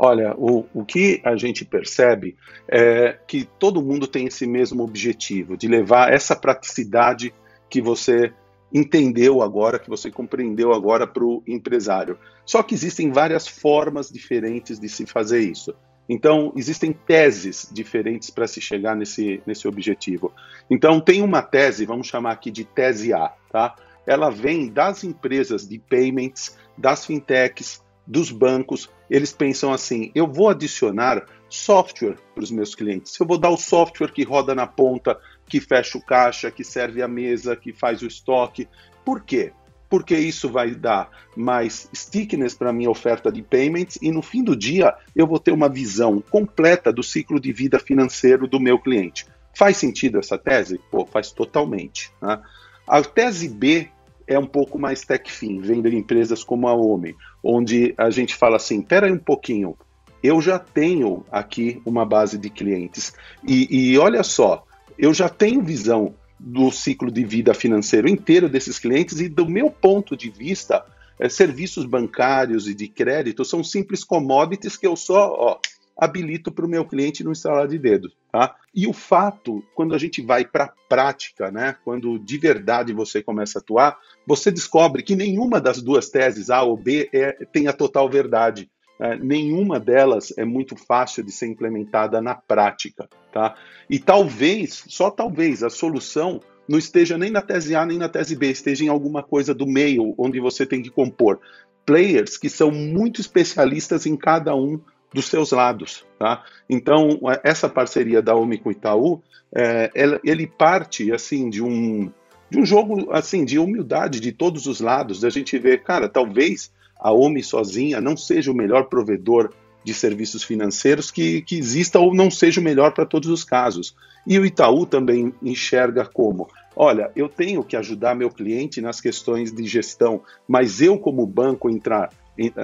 Olha, 0.00 0.32
o, 0.38 0.64
o 0.72 0.84
que 0.84 1.20
a 1.24 1.34
gente 1.34 1.64
percebe 1.64 2.36
é 2.68 3.18
que 3.26 3.44
todo 3.58 3.82
mundo 3.82 4.06
tem 4.06 4.26
esse 4.26 4.46
mesmo 4.46 4.84
objetivo, 4.84 5.56
de 5.56 5.66
levar 5.66 6.12
essa 6.12 6.36
praticidade 6.36 7.34
que 7.68 7.82
você 7.82 8.32
entendeu 8.72 9.42
agora, 9.42 9.78
que 9.78 9.88
você 9.88 10.08
compreendeu 10.08 10.72
agora 10.72 11.04
para 11.04 11.24
o 11.24 11.42
empresário. 11.48 12.16
Só 12.46 12.62
que 12.62 12.74
existem 12.74 13.10
várias 13.10 13.48
formas 13.48 14.08
diferentes 14.08 14.78
de 14.78 14.88
se 14.88 15.04
fazer 15.04 15.40
isso. 15.40 15.74
Então, 16.08 16.52
existem 16.56 16.92
teses 16.92 17.68
diferentes 17.72 18.30
para 18.30 18.46
se 18.46 18.60
chegar 18.60 18.94
nesse, 18.94 19.42
nesse 19.44 19.66
objetivo. 19.66 20.32
Então, 20.70 21.00
tem 21.00 21.22
uma 21.22 21.42
tese, 21.42 21.84
vamos 21.84 22.06
chamar 22.06 22.32
aqui 22.32 22.50
de 22.50 22.64
tese 22.64 23.12
A, 23.12 23.32
tá? 23.50 23.74
Ela 24.06 24.30
vem 24.30 24.68
das 24.68 25.02
empresas 25.02 25.68
de 25.68 25.78
payments, 25.78 26.56
das 26.78 27.04
fintechs, 27.04 27.82
dos 28.06 28.30
bancos, 28.30 28.88
eles 29.10 29.32
pensam 29.32 29.72
assim: 29.72 30.10
eu 30.14 30.26
vou 30.26 30.48
adicionar 30.48 31.24
software 31.48 32.16
para 32.34 32.44
os 32.44 32.50
meus 32.50 32.74
clientes. 32.74 33.18
Eu 33.18 33.26
vou 33.26 33.38
dar 33.38 33.50
o 33.50 33.56
software 33.56 34.12
que 34.12 34.22
roda 34.22 34.54
na 34.54 34.66
ponta, 34.66 35.18
que 35.46 35.60
fecha 35.60 35.96
o 35.96 36.04
caixa, 36.04 36.50
que 36.50 36.62
serve 36.62 37.02
a 37.02 37.08
mesa, 37.08 37.56
que 37.56 37.72
faz 37.72 38.02
o 38.02 38.06
estoque. 38.06 38.68
Por 39.04 39.22
quê? 39.22 39.52
Porque 39.88 40.14
isso 40.14 40.50
vai 40.50 40.74
dar 40.74 41.10
mais 41.34 41.88
stickiness 41.94 42.54
para 42.54 42.68
a 42.68 42.72
minha 42.72 42.90
oferta 42.90 43.32
de 43.32 43.42
payments 43.42 43.98
e 44.02 44.10
no 44.10 44.20
fim 44.20 44.44
do 44.44 44.54
dia 44.54 44.94
eu 45.16 45.26
vou 45.26 45.38
ter 45.38 45.52
uma 45.52 45.68
visão 45.68 46.20
completa 46.20 46.92
do 46.92 47.02
ciclo 47.02 47.40
de 47.40 47.52
vida 47.52 47.78
financeiro 47.78 48.46
do 48.46 48.60
meu 48.60 48.78
cliente. 48.78 49.26
Faz 49.54 49.78
sentido 49.78 50.18
essa 50.18 50.36
tese? 50.36 50.78
Pô, 50.90 51.06
faz 51.06 51.32
totalmente. 51.32 52.12
Né? 52.20 52.38
A 52.86 53.02
tese 53.02 53.48
B 53.48 53.88
é 54.28 54.38
um 54.38 54.46
pouco 54.46 54.78
mais 54.78 55.00
tech-fin, 55.00 55.58
vem 55.58 55.80
de 55.80 55.96
empresas 55.96 56.44
como 56.44 56.68
a 56.68 56.74
Homem, 56.74 57.16
onde 57.42 57.94
a 57.96 58.10
gente 58.10 58.34
fala 58.34 58.56
assim, 58.56 58.80
espera 58.80 59.06
aí 59.06 59.12
um 59.12 59.18
pouquinho, 59.18 59.74
eu 60.22 60.40
já 60.40 60.58
tenho 60.58 61.24
aqui 61.30 61.80
uma 61.86 62.04
base 62.04 62.36
de 62.36 62.50
clientes. 62.50 63.14
E, 63.46 63.92
e, 63.92 63.98
olha 63.98 64.22
só, 64.22 64.64
eu 64.98 65.14
já 65.14 65.28
tenho 65.28 65.62
visão 65.62 66.14
do 66.38 66.70
ciclo 66.70 67.10
de 67.10 67.24
vida 67.24 67.54
financeiro 67.54 68.08
inteiro 68.08 68.48
desses 68.48 68.78
clientes 68.78 69.18
e 69.20 69.28
do 69.28 69.48
meu 69.48 69.70
ponto 69.70 70.16
de 70.16 70.28
vista, 70.28 70.84
é, 71.18 71.28
serviços 71.28 71.84
bancários 71.84 72.68
e 72.68 72.74
de 72.74 72.86
crédito 72.86 73.44
são 73.44 73.64
simples 73.64 74.04
commodities 74.04 74.76
que 74.76 74.86
eu 74.86 74.94
só 74.94 75.32
ó, 75.32 75.58
habilito 75.98 76.52
para 76.52 76.64
o 76.64 76.68
meu 76.68 76.84
cliente 76.84 77.24
no 77.24 77.32
instalar 77.32 77.66
de 77.66 77.76
dedos. 77.76 78.16
Tá? 78.30 78.54
E 78.72 78.86
o 78.86 78.92
fato, 78.92 79.64
quando 79.74 79.94
a 79.94 79.98
gente 79.98 80.22
vai 80.22 80.44
para 80.44 80.64
a 80.64 80.72
prática, 80.88 81.50
né, 81.50 81.74
quando 81.84 82.18
de 82.20 82.38
verdade 82.38 82.92
você 82.92 83.20
começa 83.20 83.58
a 83.58 83.60
atuar, 83.60 83.98
você 84.24 84.50
descobre 84.52 85.02
que 85.02 85.16
nenhuma 85.16 85.60
das 85.60 85.82
duas 85.82 86.08
teses, 86.08 86.50
A 86.50 86.62
ou 86.62 86.76
B, 86.76 87.10
é, 87.12 87.32
tem 87.52 87.66
a 87.66 87.72
total 87.72 88.08
verdade. 88.08 88.70
É, 89.00 89.16
nenhuma 89.16 89.80
delas 89.80 90.32
é 90.36 90.44
muito 90.44 90.76
fácil 90.76 91.24
de 91.24 91.32
ser 91.32 91.46
implementada 91.46 92.20
na 92.20 92.34
prática. 92.34 93.08
Tá? 93.32 93.56
E 93.90 93.98
talvez, 93.98 94.84
só 94.86 95.10
talvez, 95.10 95.64
a 95.64 95.70
solução 95.70 96.40
não 96.68 96.78
esteja 96.78 97.18
nem 97.18 97.30
na 97.30 97.40
tese 97.40 97.74
A 97.74 97.84
nem 97.84 97.98
na 97.98 98.08
tese 98.08 98.36
B, 98.36 98.50
esteja 98.50 98.84
em 98.84 98.88
alguma 98.88 99.22
coisa 99.22 99.54
do 99.54 99.66
meio, 99.66 100.14
onde 100.18 100.38
você 100.38 100.64
tem 100.66 100.82
que 100.82 100.90
compor 100.90 101.40
players 101.88 102.36
que 102.36 102.50
são 102.50 102.70
muito 102.70 103.18
especialistas 103.18 104.04
em 104.04 104.14
cada 104.14 104.54
um 104.54 104.78
dos 105.12 105.26
seus 105.26 105.52
lados. 105.52 106.04
Tá? 106.18 106.44
Então, 106.68 107.20
essa 107.42 107.68
parceria 107.68 108.20
da 108.20 108.34
OMI 108.34 108.58
com 108.58 108.68
o 108.68 108.72
Itaú, 108.72 109.22
é, 109.54 109.90
ele 110.24 110.46
parte 110.46 111.12
assim 111.12 111.48
de 111.48 111.62
um, 111.62 112.10
de 112.50 112.58
um 112.58 112.66
jogo 112.66 113.10
assim 113.12 113.44
de 113.44 113.58
humildade 113.58 114.20
de 114.20 114.32
todos 114.32 114.66
os 114.66 114.80
lados, 114.80 115.20
da 115.20 115.30
gente 115.30 115.58
ver, 115.58 115.82
cara, 115.82 116.08
talvez 116.08 116.70
a 116.98 117.12
OMI 117.12 117.42
sozinha 117.42 118.00
não 118.00 118.16
seja 118.16 118.50
o 118.50 118.54
melhor 118.54 118.84
provedor 118.84 119.50
de 119.84 119.94
serviços 119.94 120.42
financeiros 120.42 121.10
que, 121.10 121.40
que 121.42 121.56
exista 121.56 121.98
ou 121.98 122.14
não 122.14 122.30
seja 122.30 122.60
o 122.60 122.64
melhor 122.64 122.92
para 122.92 123.06
todos 123.06 123.28
os 123.30 123.44
casos. 123.44 123.94
E 124.26 124.38
o 124.38 124.44
Itaú 124.44 124.84
também 124.84 125.32
enxerga 125.42 126.04
como: 126.04 126.48
olha, 126.76 127.10
eu 127.16 127.28
tenho 127.28 127.64
que 127.64 127.76
ajudar 127.76 128.14
meu 128.14 128.30
cliente 128.30 128.80
nas 128.80 129.00
questões 129.00 129.50
de 129.52 129.64
gestão, 129.64 130.20
mas 130.46 130.82
eu, 130.82 130.98
como 130.98 131.26
banco, 131.26 131.70
entrar 131.70 132.10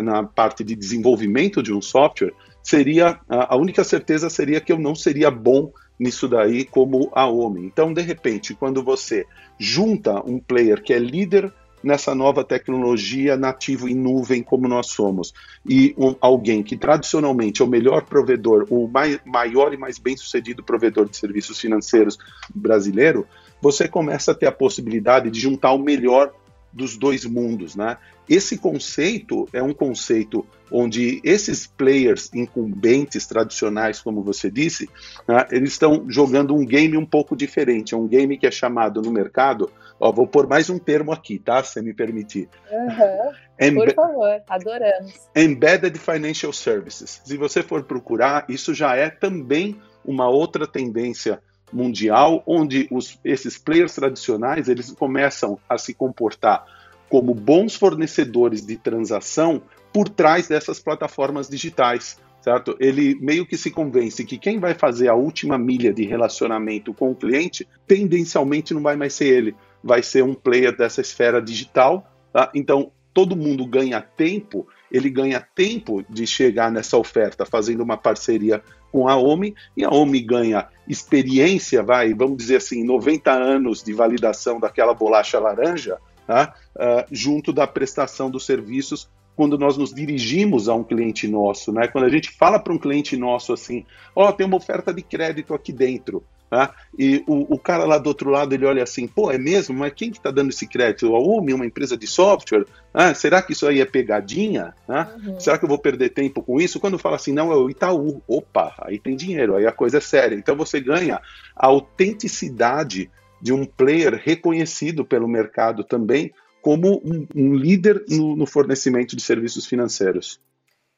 na 0.03 0.23
parte 0.23 0.63
de 0.63 0.75
desenvolvimento 0.75 1.63
de 1.63 1.73
um 1.73 1.83
software, 1.83 2.33
seria 2.63 3.19
a 3.29 3.57
única 3.57 3.85
certeza 3.85 4.31
seria 4.31 4.61
que 4.61 4.73
eu 4.73 4.79
não 4.79 4.95
seria 4.95 5.31
bom 5.31 5.73
nisso 5.99 6.29
daí 6.29 6.65
como 6.65 7.11
a 7.13 7.29
OMI. 7.29 7.67
Então, 7.67 7.93
de 7.93 8.03
repente, 8.03 8.55
quando 8.55 8.83
você 8.83 9.27
junta 9.59 10.21
um 10.25 10.39
player 10.39 10.83
que 10.83 10.93
é 10.93 10.99
líder 10.99 11.53
nessa 11.85 12.15
nova 12.15 12.43
tecnologia 12.43 13.37
nativo 13.37 13.89
em 13.89 13.95
nuvem 13.95 14.43
como 14.43 14.67
nós 14.67 14.87
somos. 14.89 15.35
E 15.69 15.95
um, 15.99 16.17
alguém 16.19 16.63
que 16.63 16.77
tradicionalmente 16.77 17.61
é 17.61 17.65
o 17.65 17.69
melhor 17.69 18.05
provedor, 18.07 18.67
o 18.71 18.89
mai, 18.89 19.21
maior 19.25 19.75
e 19.75 19.77
mais 19.77 19.99
bem 19.99 20.17
sucedido 20.17 20.63
provedor 20.63 21.09
de 21.09 21.17
serviços 21.17 21.61
financeiros 21.61 22.19
brasileiro, 22.55 23.27
você 23.61 23.87
começa 23.87 24.33
a 24.33 24.35
ter 24.35 24.47
a 24.47 24.53
possibilidade 24.53 25.31
de 25.31 25.39
juntar 25.39 25.73
o 25.73 25.79
melhor 25.79 26.33
dos 26.75 26.97
dois 26.97 27.25
mundos, 27.25 27.77
né? 27.77 27.97
Esse 28.29 28.59
conceito 28.59 29.49
é 29.53 29.63
um 29.63 29.73
conceito 29.73 30.47
onde 30.71 31.21
esses 31.23 31.67
players 31.67 32.33
incumbentes 32.35 33.27
tradicionais, 33.27 34.01
como 34.01 34.23
você 34.23 34.51
disse, 34.51 34.89
né, 35.29 35.47
eles 35.51 35.73
estão 35.73 36.07
jogando 36.09 36.55
um 36.55 36.65
game 36.65 36.97
um 36.97 37.07
pouco 37.07 37.37
diferente. 37.37 37.95
É 37.95 37.97
um 37.97 38.09
game 38.09 38.37
que 38.37 38.47
é 38.47 38.51
chamado 38.51 39.01
no 39.03 39.11
mercado 39.11 39.71
Ó, 39.99 40.11
vou 40.13 40.27
pôr 40.27 40.47
mais 40.47 40.69
um 40.69 40.79
termo 40.79 41.13
aqui, 41.13 41.39
tá? 41.39 41.63
Se 41.63 41.81
me 41.81 41.95
permitir. 41.95 42.49
Uhum. 42.71 43.75
Por 43.75 43.95
favor, 43.95 44.43
adoramos. 44.49 45.15
Embedded 45.35 45.99
Financial 45.99 46.53
Services. 46.53 47.23
Se 47.25 47.37
você 47.37 47.63
for 47.63 47.85
procurar, 47.85 48.45
isso 48.49 48.75
já 48.75 48.97
é 48.97 49.09
também 49.09 49.81
uma 50.05 50.29
outra 50.29 50.67
tendência 50.67 51.41
mundial, 51.73 52.43
onde 52.47 52.87
os, 52.91 53.19
esses 53.25 53.59
players 53.59 53.95
tradicionais 53.95 54.69
eles 54.69 54.91
começam 54.93 55.59
a 55.69 55.77
se 55.79 55.95
comportar 55.95 56.65
como 57.09 57.35
bons 57.35 57.75
fornecedores 57.75 58.65
de 58.65 58.77
transação 58.77 59.63
por 59.93 60.09
trás 60.09 60.49
dessas 60.49 60.81
plataformas 60.81 61.49
digitais 61.49 62.19
certo? 62.45 62.77
Ele 62.79 63.15
meio 63.23 63.47
que 63.47 63.57
se 63.57 63.71
convence 63.71 64.23
que 64.23 64.37
quem 64.37 64.61
vai 64.61 64.75
fazer 64.75 65.09
a 65.09 65.15
última 65.15 65.57
milha 65.57 65.95
de 65.95 66.05
relacionamento 66.05 66.93
com 66.93 67.11
o 67.11 67.15
cliente, 67.15 67.67
tendencialmente 67.87 68.75
não 68.75 68.83
vai 68.83 68.97
mais 68.97 69.15
ser 69.15 69.29
ele, 69.29 69.57
vai 69.83 70.03
ser 70.03 70.23
um 70.23 70.35
player 70.35 70.77
dessa 70.77 71.01
esfera 71.01 71.41
digital. 71.41 72.07
Tá? 72.31 72.51
Então, 72.55 72.93
todo 73.15 73.35
mundo 73.35 73.65
ganha 73.65 74.03
tempo, 74.03 74.69
ele 74.93 75.09
ganha 75.09 75.41
tempo 75.41 76.05
de 76.11 76.27
chegar 76.27 76.71
nessa 76.71 76.99
oferta 76.99 77.47
fazendo 77.47 77.83
uma 77.83 77.97
parceria 77.97 78.63
com 78.93 79.09
a 79.09 79.17
OMI, 79.17 79.55
e 79.75 79.83
a 79.83 79.89
OMI 79.89 80.21
ganha 80.21 80.69
experiência, 80.89 81.83
vai, 81.83 82.13
vamos 82.13 82.37
dizer 82.37 82.57
assim, 82.57 82.85
90 82.85 83.31
anos 83.33 83.83
de 83.83 83.93
validação 83.93 84.61
daquela 84.61 84.95
bolacha 84.95 85.39
laranja, 85.39 85.99
tá? 86.27 86.55
uh, 86.77 87.07
junto 87.11 87.53
da 87.53 87.67
prestação 87.67 88.31
dos 88.31 88.45
serviços 88.45 89.09
quando 89.37 89.59
nós 89.59 89.77
nos 89.77 89.93
dirigimos 89.93 90.69
a 90.69 90.75
um 90.75 90.85
cliente 90.85 91.27
nosso, 91.27 91.73
né? 91.73 91.89
Quando 91.89 92.05
a 92.05 92.09
gente 92.09 92.31
fala 92.31 92.59
para 92.59 92.73
um 92.73 92.79
cliente 92.79 93.17
nosso 93.17 93.53
assim, 93.53 93.85
ó, 94.15 94.29
oh, 94.29 94.33
tem 94.33 94.47
uma 94.47 94.57
oferta 94.57 94.95
de 94.95 95.03
crédito 95.03 95.55
aqui 95.55 95.73
dentro, 95.73 96.23
tá? 96.49 96.75
E 96.99 97.25
o, 97.27 97.55
o, 97.55 97.59
cara 97.59 97.85
lá 97.85 97.99
do 97.99 98.07
outro 98.07 98.31
lado 98.31 98.55
ele 98.55 98.65
olha 98.65 98.83
assim, 98.83 99.07
pô, 99.07 99.31
é 99.31 99.39
mesmo? 99.39 99.77
Mas 99.77 99.93
quem 99.95 100.11
que 100.11 100.19
está 100.19 100.31
dando 100.31 100.51
esse 100.51 100.67
crédito? 100.67 101.15
A 101.15 101.19
UMI, 101.19 101.55
uma 101.55 101.67
empresa 101.67 101.97
de 101.97 102.07
software? 102.07 102.65
Ah, 102.93 103.15
será 103.15 103.43
que 103.43 103.53
isso 103.53 103.67
aí 103.67 103.81
é 103.81 103.85
pegadinha? 103.85 104.75
Né? 104.89 105.09
Uhum. 105.27 105.41
Será 105.41 105.59
que 105.59 105.65
eu 105.65 105.69
vou 105.69 105.79
perder 105.79 106.11
tempo 106.11 106.43
com 106.43 106.61
isso? 106.61 106.79
Quando 106.81 106.99
fala 106.99 107.17
assim, 107.17 107.33
não, 107.33 107.51
é 107.53 107.57
o 107.57 107.69
Itaú, 107.69 108.23
opa, 108.29 108.75
aí 108.79 108.99
tem 108.99 109.17
dinheiro, 109.17 109.57
aí 109.57 109.67
a 109.67 109.73
coisa 109.73 109.99
é 109.99 110.01
séria. 110.01 110.37
Então 110.37 110.57
você 110.57 110.81
ganha 110.81 111.21
a 111.57 111.67
autenticidade 111.67 113.11
de 113.41 113.53
um 113.53 113.65
player 113.65 114.21
reconhecido 114.23 115.05
pelo 115.05 115.29
mercado 115.29 115.85
também 115.85 116.33
como 116.63 117.03
um, 117.05 117.27
um 117.35 117.55
líder 117.55 118.03
no, 118.09 118.35
no 118.35 118.47
fornecimento 118.47 119.15
de 119.15 119.23
serviços 119.23 119.67
financeiros. 119.67 120.41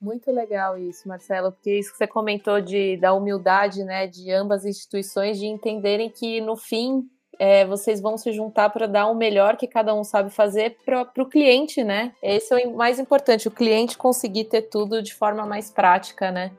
Muito 0.00 0.31
legal 0.31 0.76
isso, 0.76 1.09
Marcelo, 1.09 1.53
porque 1.53 1.79
isso 1.79 1.91
que 1.91 1.97
você 1.97 2.07
comentou 2.07 2.61
de, 2.61 2.97
da 2.99 3.15
humildade 3.15 3.83
né, 3.83 4.07
de 4.07 4.31
ambas 4.31 4.61
as 4.61 4.67
instituições, 4.67 5.38
de 5.38 5.47
entenderem 5.47 6.11
que 6.11 6.41
no 6.41 6.55
fim 6.55 7.09
é, 7.38 7.65
vocês 7.65 8.00
vão 8.00 8.17
se 8.17 8.33
juntar 8.33 8.71
para 8.71 8.87
dar 8.87 9.07
o 9.07 9.15
melhor 9.15 9.57
que 9.57 9.67
cada 9.67 9.95
um 9.95 10.05
sabe 10.05 10.31
fazer 10.31 10.76
para 10.85 11.11
o 11.19 11.26
cliente, 11.26 11.83
né? 11.83 12.12
Esse 12.23 12.55
é 12.55 12.67
o 12.67 12.76
mais 12.76 12.99
importante, 12.99 13.49
o 13.49 13.50
cliente 13.50 13.97
conseguir 13.97 14.45
ter 14.45 14.62
tudo 14.62 15.03
de 15.03 15.15
forma 15.15 15.47
mais 15.47 15.71
prática, 15.71 16.31
né? 16.31 16.53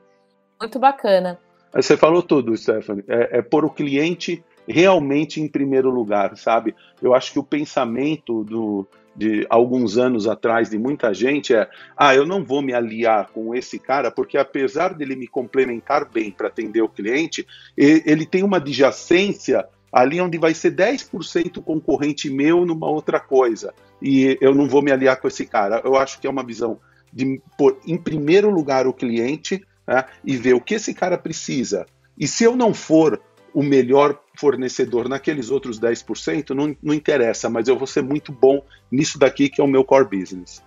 Muito 0.60 0.78
bacana. 0.78 1.38
Você 1.74 1.96
falou 1.96 2.22
tudo, 2.22 2.56
Stephanie. 2.56 3.04
É, 3.08 3.38
é 3.38 3.42
pôr 3.42 3.64
o 3.64 3.70
cliente 3.70 4.42
realmente 4.68 5.40
em 5.40 5.48
primeiro 5.48 5.90
lugar, 5.90 6.36
sabe? 6.36 6.74
Eu 7.00 7.14
acho 7.14 7.32
que 7.32 7.38
o 7.38 7.44
pensamento 7.44 8.44
do, 8.44 8.86
de 9.16 9.46
alguns 9.48 9.98
anos 9.98 10.28
atrás 10.28 10.70
de 10.70 10.78
muita 10.78 11.12
gente 11.12 11.54
é: 11.54 11.68
ah, 11.96 12.14
eu 12.14 12.26
não 12.26 12.44
vou 12.44 12.62
me 12.62 12.72
aliar 12.72 13.30
com 13.32 13.54
esse 13.54 13.78
cara 13.78 14.10
porque 14.10 14.38
apesar 14.38 14.94
dele 14.94 15.16
me 15.16 15.26
complementar 15.26 16.08
bem 16.08 16.30
para 16.30 16.48
atender 16.48 16.82
o 16.82 16.88
cliente, 16.88 17.46
ele 17.76 18.26
tem 18.26 18.42
uma 18.42 18.58
adjacência 18.58 19.66
ali 19.92 20.20
onde 20.20 20.38
vai 20.38 20.52
ser 20.52 20.72
10% 20.74 21.62
concorrente 21.62 22.30
meu 22.30 22.64
numa 22.66 22.88
outra 22.88 23.18
coisa 23.18 23.72
e 24.02 24.36
eu 24.40 24.54
não 24.54 24.68
vou 24.68 24.82
me 24.82 24.92
aliar 24.92 25.20
com 25.20 25.26
esse 25.26 25.46
cara. 25.46 25.80
Eu 25.84 25.96
acho 25.96 26.20
que 26.20 26.26
é 26.26 26.30
uma 26.30 26.44
visão 26.44 26.78
de 27.12 27.40
pôr 27.56 27.78
em 27.86 27.96
primeiro 27.96 28.50
lugar 28.50 28.86
o 28.86 28.92
cliente 28.92 29.64
né, 29.86 30.04
e 30.24 30.36
ver 30.36 30.54
o 30.54 30.60
que 30.60 30.74
esse 30.74 30.92
cara 30.92 31.16
precisa. 31.16 31.86
E 32.18 32.26
se 32.26 32.44
eu 32.44 32.54
não 32.54 32.74
for 32.74 33.20
o 33.54 33.62
melhor 33.62 34.18
fornecedor 34.36 35.08
naqueles 35.08 35.50
outros 35.50 35.80
10%, 35.80 36.50
não, 36.50 36.76
não 36.82 36.94
interessa, 36.94 37.48
mas 37.48 37.68
eu 37.68 37.76
vou 37.76 37.86
ser 37.86 38.02
muito 38.02 38.32
bom 38.32 38.62
nisso 38.90 39.18
daqui 39.18 39.48
que 39.48 39.60
é 39.60 39.64
o 39.64 39.68
meu 39.68 39.84
core 39.84 40.18
business. 40.18 40.62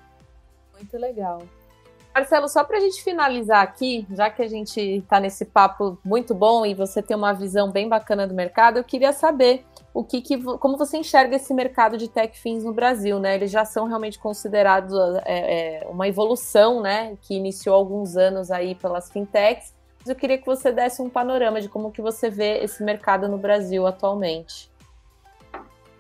Muito 0.74 0.98
legal. 0.98 1.42
Marcelo, 2.14 2.50
só 2.50 2.64
para 2.64 2.78
a 2.78 2.80
gente 2.82 3.02
finalizar 3.02 3.62
aqui, 3.62 4.06
já 4.12 4.30
que 4.30 4.42
a 4.42 4.48
gente 4.48 4.80
está 4.80 5.20
nesse 5.20 5.46
papo 5.46 5.98
muito 6.04 6.34
bom 6.34 6.66
e 6.66 6.74
você 6.74 7.02
tem 7.02 7.16
uma 7.16 7.32
visão 7.34 7.72
bem 7.72 7.88
bacana 7.88 8.28
do 8.28 8.34
mercado, 8.34 8.78
eu 8.78 8.84
queria 8.84 9.14
saber 9.14 9.64
o 9.94 10.04
que, 10.04 10.22
que 10.22 10.42
como 10.58 10.78
você 10.78 10.98
enxerga 10.98 11.38
esse 11.38 11.54
mercado 11.54 11.98
de 11.98 12.10
tech 12.10 12.38
fins 12.38 12.64
no 12.64 12.74
Brasil, 12.74 13.20
né? 13.20 13.36
Eles 13.36 13.50
já 13.50 13.64
são 13.64 13.86
realmente 13.86 14.20
considerados 14.20 14.94
é, 15.26 15.84
é, 15.84 15.88
uma 15.88 16.08
evolução, 16.08 16.82
né? 16.82 17.18
Que 17.22 17.36
iniciou 17.36 17.76
alguns 17.76 18.18
anos 18.18 18.52
aí 18.52 18.76
pelas 18.76 19.10
fintechs. 19.10 19.74
Eu 20.06 20.16
queria 20.16 20.38
que 20.38 20.46
você 20.46 20.72
desse 20.72 21.02
um 21.02 21.10
panorama 21.10 21.62
de 21.62 21.70
como 21.70 21.92
que 21.92 22.02
você 22.02 22.30
vê 22.30 22.64
esse 22.64 22.84
mercado 22.84 23.28
no 23.28 23.38
Brasil 23.38 23.86
atualmente. 23.86 24.72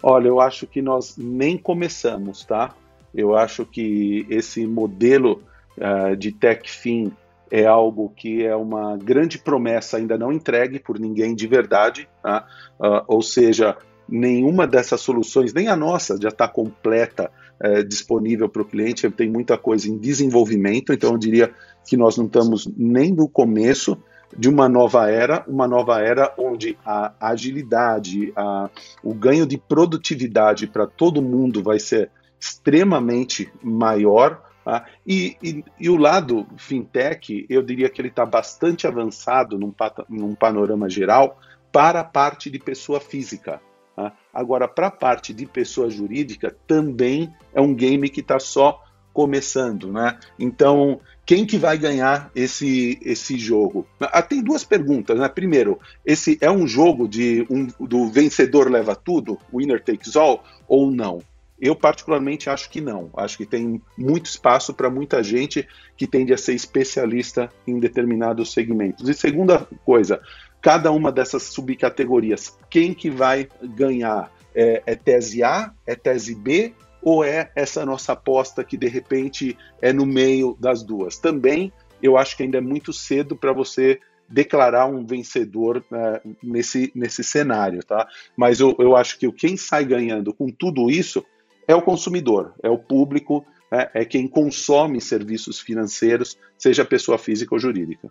Olha, 0.01 0.27
eu 0.27 0.39
acho 0.39 0.65
que 0.65 0.81
nós 0.81 1.15
nem 1.17 1.57
começamos, 1.57 2.43
tá? 2.43 2.73
Eu 3.13 3.35
acho 3.35 3.65
que 3.65 4.25
esse 4.29 4.65
modelo 4.65 5.43
uh, 5.77 6.15
de 6.15 6.31
TechFin 6.31 7.11
é 7.51 7.65
algo 7.65 8.11
que 8.15 8.43
é 8.43 8.55
uma 8.55 8.97
grande 8.97 9.37
promessa 9.37 9.97
ainda 9.97 10.17
não 10.17 10.31
entregue 10.31 10.79
por 10.79 10.97
ninguém 10.97 11.35
de 11.35 11.45
verdade, 11.45 12.09
tá? 12.23 12.47
uh, 12.79 13.03
ou 13.07 13.21
seja, 13.21 13.77
nenhuma 14.11 14.67
dessas 14.67 15.01
soluções, 15.01 15.53
nem 15.53 15.67
a 15.67 15.75
nossa, 15.75 16.19
já 16.21 16.29
está 16.29 16.47
completa, 16.47 17.31
uh, 17.63 17.83
disponível 17.83 18.49
para 18.49 18.61
o 18.61 18.65
cliente, 18.65 19.09
tem 19.09 19.29
muita 19.29 19.57
coisa 19.57 19.87
em 19.87 19.97
desenvolvimento, 19.97 20.91
então 20.91 21.11
eu 21.11 21.17
diria 21.17 21.51
que 21.87 21.95
nós 21.95 22.17
não 22.17 22.25
estamos 22.25 22.67
nem 22.77 23.11
no 23.11 23.27
começo 23.27 23.97
de 24.37 24.49
uma 24.49 24.69
nova 24.69 25.09
era, 25.09 25.43
uma 25.47 25.67
nova 25.67 25.99
era 25.99 26.33
onde 26.37 26.77
a 26.85 27.13
agilidade, 27.19 28.31
a, 28.35 28.69
o 29.03 29.13
ganho 29.13 29.45
de 29.45 29.57
produtividade 29.57 30.67
para 30.67 30.87
todo 30.87 31.21
mundo 31.21 31.63
vai 31.63 31.79
ser 31.79 32.09
extremamente 32.39 33.51
maior, 33.61 34.41
Tá? 34.63 34.85
E, 35.05 35.35
e, 35.41 35.65
e, 35.79 35.89
o 35.89 35.97
lado 35.97 36.45
fintech, 36.55 37.47
eu 37.49 37.63
diria 37.63 37.89
que 37.89 37.99
ele 37.99 38.09
está 38.09 38.25
bastante 38.27 38.85
avançado 38.85 39.57
num, 39.57 39.73
num, 40.07 40.35
panorama 40.35 40.87
geral 40.87 41.39
para 41.71 42.01
a 42.01 42.03
parte 42.03 42.47
de 42.47 42.59
pessoa 42.59 42.99
física. 42.99 43.59
Tá? 44.01 44.13
Agora, 44.33 44.67
para 44.67 44.87
a 44.87 44.91
parte 44.91 45.33
de 45.33 45.45
pessoa 45.45 45.89
jurídica, 45.89 46.55
também 46.65 47.31
é 47.53 47.61
um 47.61 47.75
game 47.75 48.09
que 48.09 48.21
está 48.21 48.39
só 48.39 48.83
começando. 49.13 49.91
Né? 49.91 50.17
Então, 50.39 50.99
quem 51.25 51.45
que 51.45 51.57
vai 51.57 51.77
ganhar 51.77 52.31
esse, 52.35 52.97
esse 53.03 53.37
jogo? 53.37 53.85
Ah, 53.99 54.21
tem 54.21 54.41
duas 54.41 54.63
perguntas. 54.63 55.19
Né? 55.19 55.29
Primeiro, 55.29 55.79
esse 56.03 56.37
é 56.41 56.49
um 56.49 56.65
jogo 56.65 57.07
de 57.07 57.45
um, 57.49 57.67
do 57.85 58.09
vencedor 58.09 58.71
leva 58.71 58.95
tudo, 58.95 59.37
winner 59.53 59.83
takes 59.83 60.15
all, 60.15 60.43
ou 60.67 60.89
não? 60.89 61.21
Eu, 61.59 61.75
particularmente, 61.75 62.49
acho 62.49 62.71
que 62.71 62.81
não. 62.81 63.11
Acho 63.15 63.37
que 63.37 63.45
tem 63.45 63.79
muito 63.95 64.25
espaço 64.25 64.73
para 64.73 64.89
muita 64.89 65.21
gente 65.21 65.67
que 65.95 66.07
tende 66.07 66.33
a 66.33 66.37
ser 66.37 66.55
especialista 66.55 67.51
em 67.67 67.79
determinados 67.79 68.51
segmentos. 68.51 69.07
E 69.07 69.13
segunda 69.13 69.67
coisa, 69.85 70.19
cada 70.61 70.91
uma 70.91 71.11
dessas 71.11 71.43
subcategorias, 71.43 72.57
quem 72.69 72.93
que 72.93 73.09
vai 73.09 73.47
ganhar? 73.61 74.31
É, 74.53 74.83
é 74.85 74.95
tese 74.95 75.43
A? 75.43 75.73
É 75.87 75.95
tese 75.95 76.35
B? 76.35 76.73
Ou 77.01 77.23
é 77.23 77.51
essa 77.55 77.85
nossa 77.85 78.13
aposta 78.13 78.63
que, 78.63 78.77
de 78.77 78.87
repente, 78.87 79.57
é 79.81 79.91
no 79.91 80.05
meio 80.05 80.55
das 80.59 80.83
duas? 80.83 81.17
Também, 81.17 81.73
eu 82.01 82.15
acho 82.15 82.37
que 82.37 82.43
ainda 82.43 82.59
é 82.59 82.61
muito 82.61 82.93
cedo 82.93 83.35
para 83.35 83.51
você 83.51 83.99
declarar 84.29 84.85
um 84.85 85.05
vencedor 85.05 85.83
né, 85.89 86.21
nesse, 86.41 86.91
nesse 86.95 87.23
cenário, 87.23 87.83
tá? 87.83 88.07
Mas 88.37 88.59
eu, 88.59 88.75
eu 88.79 88.95
acho 88.95 89.17
que 89.17 89.29
quem 89.31 89.57
sai 89.57 89.83
ganhando 89.83 90.33
com 90.33 90.49
tudo 90.49 90.89
isso 90.89 91.25
é 91.67 91.75
o 91.75 91.81
consumidor, 91.81 92.53
é 92.63 92.69
o 92.69 92.77
público, 92.77 93.45
é, 93.71 94.01
é 94.01 94.05
quem 94.05 94.27
consome 94.27 95.01
serviços 95.01 95.59
financeiros, 95.59 96.37
seja 96.57 96.85
pessoa 96.85 97.17
física 97.17 97.55
ou 97.55 97.59
jurídica. 97.59 98.09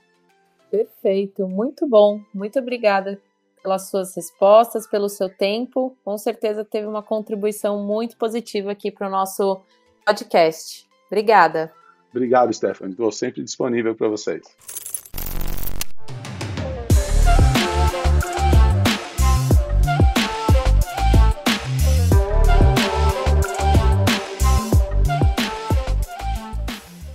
Perfeito, 0.71 1.49
muito 1.49 1.87
bom. 1.87 2.21
Muito 2.33 2.59
obrigada 2.59 3.21
pelas 3.63 3.91
suas 3.91 4.15
respostas, 4.15 4.87
pelo 4.87 5.09
seu 5.09 5.29
tempo. 5.29 5.97
Com 6.05 6.17
certeza 6.17 6.65
teve 6.65 6.87
uma 6.87 7.03
contribuição 7.03 7.83
muito 7.85 8.17
positiva 8.17 8.71
aqui 8.71 8.91
para 8.91 9.09
o 9.09 9.11
nosso 9.11 9.61
podcast. 10.07 10.89
Obrigada. 11.09 11.73
Obrigado, 12.11 12.53
Stephanie. 12.53 12.93
Estou 12.93 13.11
sempre 13.11 13.43
disponível 13.43 13.95
para 13.95 14.09
vocês. 14.09 14.43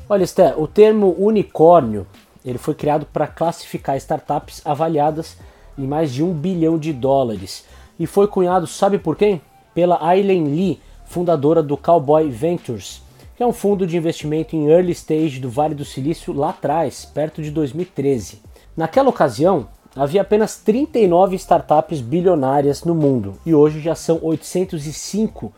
Olha, 0.07 0.23
Esté, 0.23 0.53
o 0.55 0.67
termo 0.67 1.15
unicórnio 1.17 2.05
ele 2.45 2.57
foi 2.57 2.75
criado 2.75 3.05
para 3.05 3.27
classificar 3.27 3.97
startups 3.97 4.61
avaliadas 4.63 5.37
em 5.77 5.87
mais 5.87 6.13
de 6.13 6.23
um 6.23 6.31
bilhão 6.31 6.77
de 6.77 6.93
dólares 6.93 7.65
e 7.99 8.05
foi 8.05 8.27
cunhado, 8.27 8.67
sabe 8.67 8.99
por 8.99 9.15
quem? 9.15 9.41
Pela 9.73 10.05
Aileen 10.05 10.45
Lee, 10.45 10.79
fundadora 11.05 11.63
do 11.63 11.75
Cowboy 11.75 12.29
Ventures, 12.29 13.01
que 13.35 13.43
é 13.43 13.47
um 13.47 13.53
fundo 13.53 13.87
de 13.87 13.97
investimento 13.97 14.55
em 14.55 14.67
early 14.67 14.91
stage 14.91 15.39
do 15.39 15.49
Vale 15.49 15.75
do 15.75 15.83
Silício 15.83 16.33
lá 16.33 16.49
atrás, 16.49 17.05
perto 17.05 17.41
de 17.41 17.51
2013. 17.51 18.41
Naquela 18.75 19.09
ocasião, 19.09 19.67
havia 19.95 20.21
apenas 20.21 20.57
39 20.57 21.35
startups 21.35 22.01
bilionárias 22.01 22.83
no 22.83 22.93
mundo 22.93 23.33
e 23.45 23.55
hoje 23.55 23.79
já 23.79 23.95
são 23.95 24.19
805, 24.21 25.53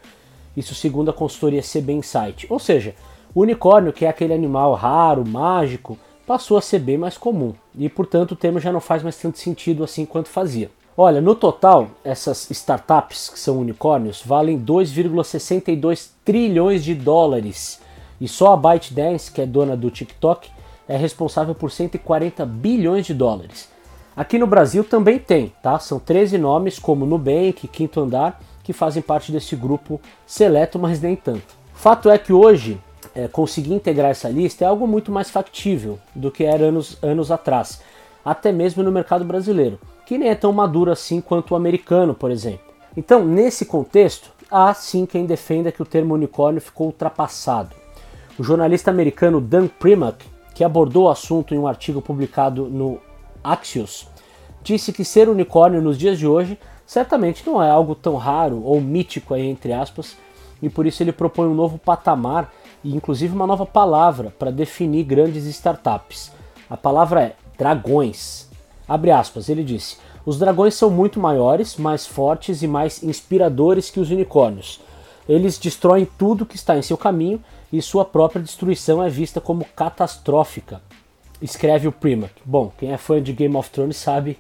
isso 0.56 0.74
segundo 0.74 1.10
a 1.10 1.14
consultoria 1.14 1.62
CB 1.62 1.94
Insight. 1.94 2.48
Ou 2.50 2.60
seja, 2.60 2.96
o 3.34 3.42
unicórnio, 3.42 3.94
que 3.94 4.06
é 4.06 4.10
aquele 4.10 4.34
animal 4.34 4.74
raro, 4.74 5.28
mágico, 5.28 5.98
passou 6.28 6.58
a 6.58 6.62
ser 6.62 6.80
bem 6.80 6.98
mais 6.98 7.18
comum 7.18 7.54
e, 7.74 7.88
portanto, 7.88 8.34
o 8.34 8.36
termo 8.36 8.60
já 8.60 8.72
não 8.72 8.82
faz 8.82 9.02
mais 9.02 9.16
tanto 9.16 9.40
sentido 9.40 9.82
assim 9.82 10.06
quanto 10.06 10.28
fazia. 10.28 10.70
Olha, 10.96 11.22
no 11.22 11.34
total, 11.34 11.88
essas 12.04 12.52
startups 12.52 13.30
que 13.30 13.40
são 13.40 13.60
unicórnios 13.60 14.22
valem 14.26 14.60
2,62 14.60 16.10
trilhões 16.26 16.84
de 16.84 16.94
dólares 16.94 17.80
e 18.20 18.28
só 18.28 18.52
a 18.52 18.58
ByteDance, 18.58 19.32
que 19.32 19.42
é 19.42 19.46
dona 19.46 19.78
do 19.78 19.90
TikTok, 19.90 20.50
é 20.86 20.98
responsável 20.98 21.56
por 21.56 21.72
140 21.72 22.46
bilhões 22.46 23.06
de 23.06 23.14
dólares. 23.14 23.70
Aqui 24.16 24.38
no 24.38 24.48
Brasil 24.48 24.84
também 24.84 25.20
tem, 25.20 25.54
tá? 25.62 25.80
São 25.80 26.00
13 26.00 26.38
nomes 26.38 26.78
como 26.78 27.06
Nubank, 27.06 27.68
Quinto 27.68 28.02
Andar, 28.02 28.42
que 28.64 28.74
fazem 28.74 29.02
parte 29.02 29.32
desse 29.32 29.56
grupo 29.56 30.02
seleto, 30.26 30.78
mas 30.78 31.00
nem 31.00 31.16
tanto. 31.16 31.56
Fato 31.74 32.10
é 32.10 32.18
que 32.18 32.34
hoje 32.34 32.82
é, 33.18 33.28
conseguir 33.28 33.74
integrar 33.74 34.12
essa 34.12 34.30
lista 34.30 34.64
é 34.64 34.68
algo 34.68 34.86
muito 34.86 35.12
mais 35.12 35.32
factível 35.32 35.98
do 36.14 36.30
que 36.30 36.44
era 36.44 36.66
anos, 36.66 37.00
anos 37.02 37.32
atrás, 37.32 37.82
até 38.24 38.52
mesmo 38.52 38.84
no 38.84 38.92
mercado 38.92 39.26
brasileiro, 39.26 39.80
que 40.06 40.20
nem 40.20 40.30
é 40.30 40.36
tão 40.36 40.54
maduro 40.54 40.92
assim 40.92 41.20
quanto 41.20 41.52
o 41.52 41.56
americano, 41.58 42.14
por 42.14 42.30
exemplo. 42.30 42.68
Então, 42.96 43.26
nesse 43.26 43.66
contexto, 43.66 44.32
há 44.52 44.72
sim 44.76 45.08
quem 45.08 45.26
defenda 45.26 45.72
que 45.72 45.82
o 45.82 45.86
termo 45.86 46.14
unicórnio 46.14 46.62
ficou 46.62 46.88
ultrapassado. 46.88 47.76
O 48.38 48.44
jornalista 48.44 48.92
americano 48.92 49.42
Dan 49.42 49.66
Primack, 49.68 50.24
que 50.54 50.64
abordou 50.64 51.06
o 51.06 51.10
assunto 51.10 51.56
em 51.56 51.58
um 51.58 51.68
artigo 51.68 52.04
publicado 52.04 52.66
no 52.66 53.00
Axios, 53.44 54.08
disse 54.62 54.94
que 54.94 55.04
ser 55.04 55.28
unicórnio 55.28 55.82
nos 55.82 55.98
dias 55.98 56.20
de 56.20 56.28
hoje 56.28 56.60
certamente 56.86 57.44
não 57.48 57.64
é 57.64 57.70
algo 57.70 57.96
tão 57.96 58.16
raro 58.16 58.62
ou 58.64 58.80
mítico 58.80 59.34
aí, 59.34 59.48
entre 59.48 59.74
aspas, 59.74 60.16
e 60.62 60.70
por 60.70 60.86
isso 60.86 61.02
ele 61.02 61.12
propõe 61.12 61.48
um 61.48 61.56
novo 61.56 61.80
patamar 61.80 62.52
e 62.88 62.96
inclusive 62.96 63.36
uma 63.36 63.46
nova 63.46 63.66
palavra 63.66 64.34
para 64.40 64.50
definir 64.50 65.04
grandes 65.04 65.44
startups. 65.46 66.32
A 66.70 66.78
palavra 66.78 67.22
é 67.22 67.36
dragões. 67.58 68.48
Abre 68.88 69.12
aspas, 69.12 69.50
ele 69.50 69.62
disse: 69.62 69.98
Os 70.26 70.40
dragões 70.40 70.74
são 70.74 70.90
muito 70.90 71.20
maiores, 71.20 71.76
mais 71.76 72.08
fortes 72.08 72.62
e 72.62 72.68
mais 72.68 73.04
inspiradores 73.04 73.90
que 73.90 74.00
os 74.00 74.10
unicórnios. 74.10 74.80
Eles 75.28 75.58
destroem 75.58 76.08
tudo 76.18 76.46
que 76.46 76.56
está 76.56 76.78
em 76.78 76.82
seu 76.82 76.98
caminho 76.98 77.44
e 77.74 77.82
sua 77.82 78.06
própria 78.06 78.42
destruição 78.42 79.04
é 79.04 79.10
vista 79.10 79.42
como 79.42 79.66
catastrófica. 79.76 80.82
Escreve 81.42 81.90
o 81.90 81.92
Primac. 81.92 82.34
Bom, 82.46 82.72
quem 82.78 82.94
é 82.94 82.98
fã 82.98 83.22
de 83.22 83.34
Game 83.34 83.56
of 83.58 83.70
Thrones 83.70 83.98
sabe 83.98 84.38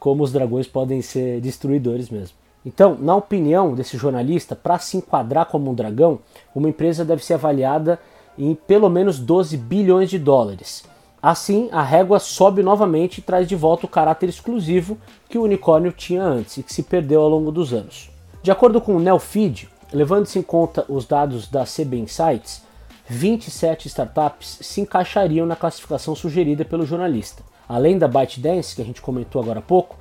como 0.00 0.24
os 0.24 0.32
dragões 0.32 0.66
podem 0.66 1.00
ser 1.00 1.40
destruidores 1.40 2.10
mesmo. 2.10 2.36
Então, 2.66 2.98
na 2.98 3.14
opinião 3.14 3.76
desse 3.76 3.96
jornalista, 3.96 4.56
para 4.56 4.76
se 4.80 4.96
enquadrar 4.96 5.46
como 5.46 5.70
um 5.70 5.74
dragão, 5.74 6.18
uma 6.52 6.68
empresa 6.68 7.04
deve 7.04 7.24
ser 7.24 7.34
avaliada 7.34 8.00
em 8.36 8.56
pelo 8.56 8.90
menos 8.90 9.20
12 9.20 9.56
bilhões 9.56 10.10
de 10.10 10.18
dólares. 10.18 10.82
Assim, 11.22 11.68
a 11.70 11.80
régua 11.80 12.18
sobe 12.18 12.64
novamente 12.64 13.18
e 13.18 13.22
traz 13.22 13.46
de 13.46 13.54
volta 13.54 13.86
o 13.86 13.88
caráter 13.88 14.28
exclusivo 14.28 14.98
que 15.28 15.38
o 15.38 15.44
unicórnio 15.44 15.92
tinha 15.92 16.24
antes 16.24 16.56
e 16.56 16.62
que 16.64 16.74
se 16.74 16.82
perdeu 16.82 17.22
ao 17.22 17.28
longo 17.28 17.52
dos 17.52 17.72
anos. 17.72 18.10
De 18.42 18.50
acordo 18.50 18.80
com 18.80 18.96
o 18.96 19.00
Nelfeed, 19.00 19.68
levando-se 19.92 20.36
em 20.36 20.42
conta 20.42 20.84
os 20.88 21.06
dados 21.06 21.46
da 21.46 21.64
CB 21.64 21.98
Insights, 21.98 22.62
27 23.08 23.86
startups 23.86 24.58
se 24.60 24.80
encaixariam 24.80 25.46
na 25.46 25.54
classificação 25.54 26.16
sugerida 26.16 26.64
pelo 26.64 26.84
jornalista. 26.84 27.44
Além 27.68 27.96
da 27.96 28.08
ByteDance, 28.08 28.74
que 28.74 28.82
a 28.82 28.84
gente 28.84 29.00
comentou 29.00 29.40
agora 29.40 29.60
há 29.60 29.62
pouco, 29.62 29.96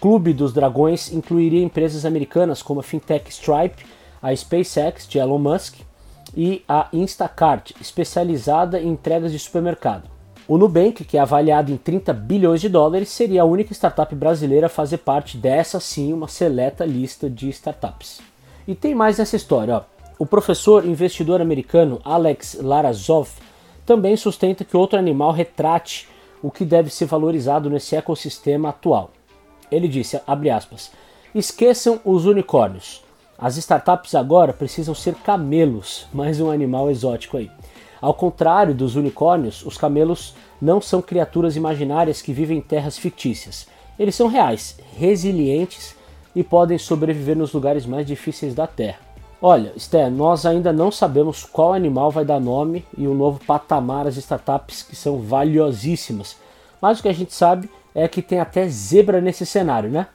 Clube 0.00 0.32
dos 0.32 0.52
Dragões 0.52 1.12
incluiria 1.12 1.64
empresas 1.64 2.04
americanas 2.04 2.62
como 2.62 2.80
a 2.80 2.82
fintech 2.82 3.30
Stripe, 3.30 3.84
a 4.20 4.34
SpaceX 4.34 5.06
de 5.08 5.18
Elon 5.18 5.38
Musk 5.38 5.76
e 6.36 6.62
a 6.68 6.88
Instacart, 6.92 7.72
especializada 7.80 8.80
em 8.80 8.88
entregas 8.88 9.32
de 9.32 9.38
supermercado. 9.38 10.08
O 10.48 10.56
Nubank, 10.58 11.04
que 11.04 11.16
é 11.16 11.20
avaliado 11.20 11.72
em 11.72 11.76
30 11.76 12.12
bilhões 12.12 12.60
de 12.60 12.68
dólares, 12.68 13.08
seria 13.08 13.42
a 13.42 13.44
única 13.44 13.72
startup 13.72 14.14
brasileira 14.14 14.66
a 14.66 14.70
fazer 14.70 14.98
parte 14.98 15.36
dessa 15.36 15.80
sim, 15.80 16.12
uma 16.12 16.28
seleta 16.28 16.84
lista 16.84 17.28
de 17.28 17.48
startups. 17.48 18.20
E 18.68 18.74
tem 18.74 18.94
mais 18.94 19.18
nessa 19.18 19.34
história. 19.34 19.76
Ó. 19.76 19.82
O 20.18 20.26
professor 20.26 20.86
investidor 20.86 21.40
americano 21.40 22.00
Alex 22.04 22.58
Larazov 22.60 23.28
também 23.84 24.16
sustenta 24.16 24.64
que 24.64 24.76
outro 24.76 24.98
animal 24.98 25.32
retrate 25.32 26.08
o 26.42 26.50
que 26.50 26.64
deve 26.64 26.90
ser 26.90 27.06
valorizado 27.06 27.68
nesse 27.68 27.96
ecossistema 27.96 28.68
atual. 28.68 29.10
Ele 29.70 29.88
disse, 29.88 30.20
aspas, 30.54 30.90
esqueçam 31.34 32.00
os 32.04 32.26
unicórnios. 32.26 33.02
As 33.38 33.56
startups 33.56 34.14
agora 34.14 34.52
precisam 34.52 34.94
ser 34.94 35.14
camelos, 35.16 36.06
mais 36.12 36.40
um 36.40 36.50
animal 36.50 36.90
exótico 36.90 37.36
aí. 37.36 37.50
Ao 38.00 38.14
contrário 38.14 38.74
dos 38.74 38.96
unicórnios, 38.96 39.64
os 39.64 39.76
camelos 39.76 40.34
não 40.60 40.80
são 40.80 41.02
criaturas 41.02 41.56
imaginárias 41.56 42.22
que 42.22 42.32
vivem 42.32 42.58
em 42.58 42.62
terras 42.62 42.96
fictícias. 42.96 43.66
Eles 43.98 44.14
são 44.14 44.28
reais, 44.28 44.78
resilientes 44.96 45.94
e 46.34 46.42
podem 46.42 46.78
sobreviver 46.78 47.36
nos 47.36 47.52
lugares 47.52 47.86
mais 47.86 48.06
difíceis 48.06 48.54
da 48.54 48.66
Terra. 48.66 48.98
Olha, 49.40 49.72
Sté, 49.76 50.08
nós 50.08 50.46
ainda 50.46 50.72
não 50.72 50.90
sabemos 50.90 51.44
qual 51.44 51.74
animal 51.74 52.10
vai 52.10 52.24
dar 52.24 52.40
nome 52.40 52.84
e 52.96 53.06
o 53.06 53.14
novo 53.14 53.38
patamar 53.46 54.06
às 54.06 54.16
startups 54.16 54.82
que 54.82 54.96
são 54.96 55.18
valiosíssimas. 55.18 56.36
Mas 56.80 56.98
o 56.98 57.02
que 57.02 57.08
a 57.08 57.14
gente 57.14 57.34
sabe 57.34 57.68
é 57.94 58.06
que 58.06 58.20
tem 58.20 58.40
até 58.40 58.68
zebra 58.68 59.20
nesse 59.20 59.46
cenário, 59.46 59.90
né? 59.90 60.06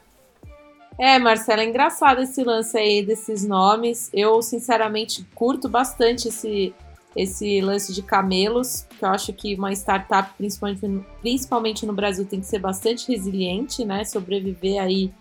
É, 0.99 1.17
Marcela, 1.17 1.63
é 1.63 1.65
engraçado 1.65 2.21
esse 2.21 2.43
lance 2.43 2.77
aí 2.77 3.03
desses 3.03 3.45
nomes. 3.45 4.09
Eu, 4.13 4.41
sinceramente, 4.41 5.25
curto 5.33 5.67
bastante 5.67 6.27
esse, 6.27 6.73
esse 7.15 7.59
lance 7.59 7.91
de 7.91 8.03
camelos, 8.03 8.85
que 8.99 9.03
eu 9.03 9.09
acho 9.09 9.33
que 9.33 9.55
uma 9.55 9.73
startup, 9.73 10.31
principalmente, 10.37 11.05
principalmente 11.21 11.85
no 11.85 11.93
Brasil, 11.93 12.25
tem 12.25 12.39
que 12.39 12.45
ser 12.45 12.59
bastante 12.59 13.11
resiliente, 13.11 13.83
né? 13.83 14.05
Sobreviver 14.05 14.79
aí 14.79 15.11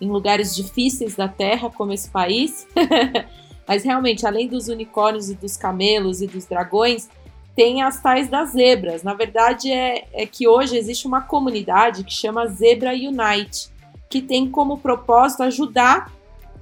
em 0.00 0.08
lugares 0.08 0.54
difíceis 0.54 1.16
da 1.16 1.26
Terra, 1.26 1.68
como 1.70 1.92
esse 1.92 2.08
país. 2.10 2.66
Mas 3.66 3.82
realmente, 3.82 4.26
além 4.26 4.46
dos 4.46 4.68
unicórnios 4.68 5.30
e 5.30 5.34
dos 5.34 5.56
camelos 5.56 6.20
e 6.20 6.26
dos 6.26 6.44
dragões, 6.44 7.08
tem 7.54 7.82
as 7.82 8.00
tais 8.00 8.28
das 8.28 8.50
zebras. 8.50 9.02
Na 9.02 9.14
verdade, 9.14 9.70
é, 9.70 10.06
é 10.12 10.26
que 10.26 10.48
hoje 10.48 10.76
existe 10.76 11.06
uma 11.06 11.22
comunidade 11.22 12.04
que 12.04 12.12
chama 12.12 12.46
Zebra 12.46 12.92
Unite, 12.92 13.70
que 14.08 14.20
tem 14.20 14.50
como 14.50 14.78
propósito 14.78 15.42
ajudar 15.42 16.12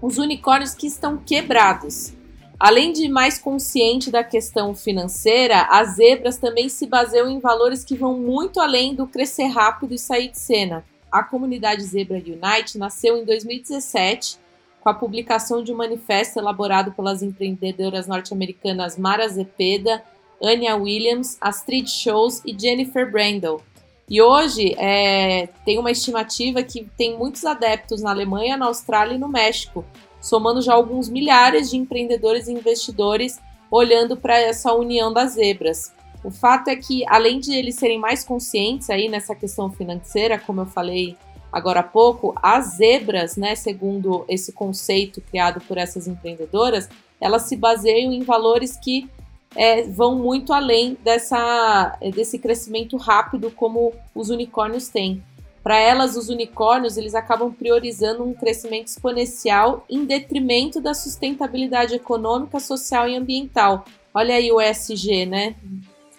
os 0.00 0.18
unicórnios 0.18 0.74
que 0.74 0.86
estão 0.86 1.16
quebrados. 1.16 2.12
Além 2.58 2.92
de 2.92 3.08
mais 3.08 3.38
consciente 3.38 4.10
da 4.10 4.22
questão 4.22 4.74
financeira, 4.74 5.62
as 5.62 5.96
zebras 5.96 6.36
também 6.36 6.68
se 6.68 6.86
baseiam 6.86 7.28
em 7.28 7.40
valores 7.40 7.84
que 7.84 7.96
vão 7.96 8.16
muito 8.18 8.60
além 8.60 8.94
do 8.94 9.06
crescer 9.06 9.46
rápido 9.46 9.94
e 9.94 9.98
sair 9.98 10.30
de 10.30 10.38
cena. 10.38 10.84
A 11.10 11.22
comunidade 11.22 11.82
Zebra 11.82 12.16
Unite 12.16 12.78
nasceu 12.78 13.16
em 13.16 13.24
2017 13.24 14.38
com 14.80 14.88
a 14.88 14.94
publicação 14.94 15.62
de 15.62 15.72
um 15.72 15.76
manifesto 15.76 16.38
elaborado 16.38 16.92
pelas 16.92 17.22
empreendedoras 17.22 18.06
norte-americanas 18.06 18.96
Mara 18.96 19.28
Zepeda, 19.28 20.02
Anya 20.42 20.76
Williams, 20.76 21.36
Astrid 21.40 21.88
Shows 21.88 22.42
e 22.44 22.58
Jennifer 22.58 23.10
Brandel. 23.10 23.62
E 24.08 24.20
hoje 24.20 24.74
é, 24.76 25.48
tem 25.64 25.78
uma 25.78 25.90
estimativa 25.90 26.62
que 26.62 26.86
tem 26.98 27.16
muitos 27.16 27.44
adeptos 27.44 28.02
na 28.02 28.10
Alemanha, 28.10 28.56
na 28.56 28.66
Austrália 28.66 29.14
e 29.14 29.18
no 29.18 29.28
México, 29.28 29.84
somando 30.20 30.60
já 30.60 30.74
alguns 30.74 31.08
milhares 31.08 31.70
de 31.70 31.76
empreendedores 31.76 32.48
e 32.48 32.52
investidores 32.52 33.40
olhando 33.70 34.16
para 34.16 34.38
essa 34.38 34.72
união 34.74 35.12
das 35.12 35.32
zebras. 35.32 35.92
O 36.22 36.30
fato 36.30 36.68
é 36.68 36.76
que, 36.76 37.04
além 37.08 37.40
de 37.40 37.54
eles 37.54 37.76
serem 37.76 37.98
mais 37.98 38.22
conscientes 38.22 38.90
aí 38.90 39.08
nessa 39.08 39.34
questão 39.34 39.70
financeira, 39.70 40.38
como 40.38 40.60
eu 40.60 40.66
falei 40.66 41.16
agora 41.50 41.80
há 41.80 41.82
pouco, 41.82 42.34
as 42.42 42.76
zebras, 42.76 43.36
né, 43.36 43.54
segundo 43.54 44.24
esse 44.28 44.52
conceito 44.52 45.20
criado 45.20 45.60
por 45.66 45.76
essas 45.78 46.06
empreendedoras, 46.06 46.88
elas 47.20 47.42
se 47.42 47.56
baseiam 47.56 48.12
em 48.12 48.22
valores 48.22 48.76
que 48.76 49.08
é, 49.54 49.82
vão 49.82 50.16
muito 50.16 50.52
além 50.52 50.96
dessa, 51.04 51.98
desse 52.14 52.38
crescimento 52.38 52.96
rápido 52.96 53.50
como 53.50 53.92
os 54.14 54.30
unicórnios 54.30 54.88
têm. 54.88 55.22
Para 55.62 55.78
elas, 55.78 56.16
os 56.16 56.28
unicórnios 56.28 56.96
eles 56.96 57.14
acabam 57.14 57.52
priorizando 57.52 58.24
um 58.24 58.34
crescimento 58.34 58.88
exponencial 58.88 59.84
em 59.88 60.04
detrimento 60.04 60.80
da 60.80 60.92
sustentabilidade 60.92 61.94
econômica, 61.94 62.58
social 62.58 63.08
e 63.08 63.14
ambiental. 63.14 63.84
Olha 64.12 64.34
aí 64.34 64.50
o 64.50 64.60
ESG, 64.60 65.24
né? 65.24 65.54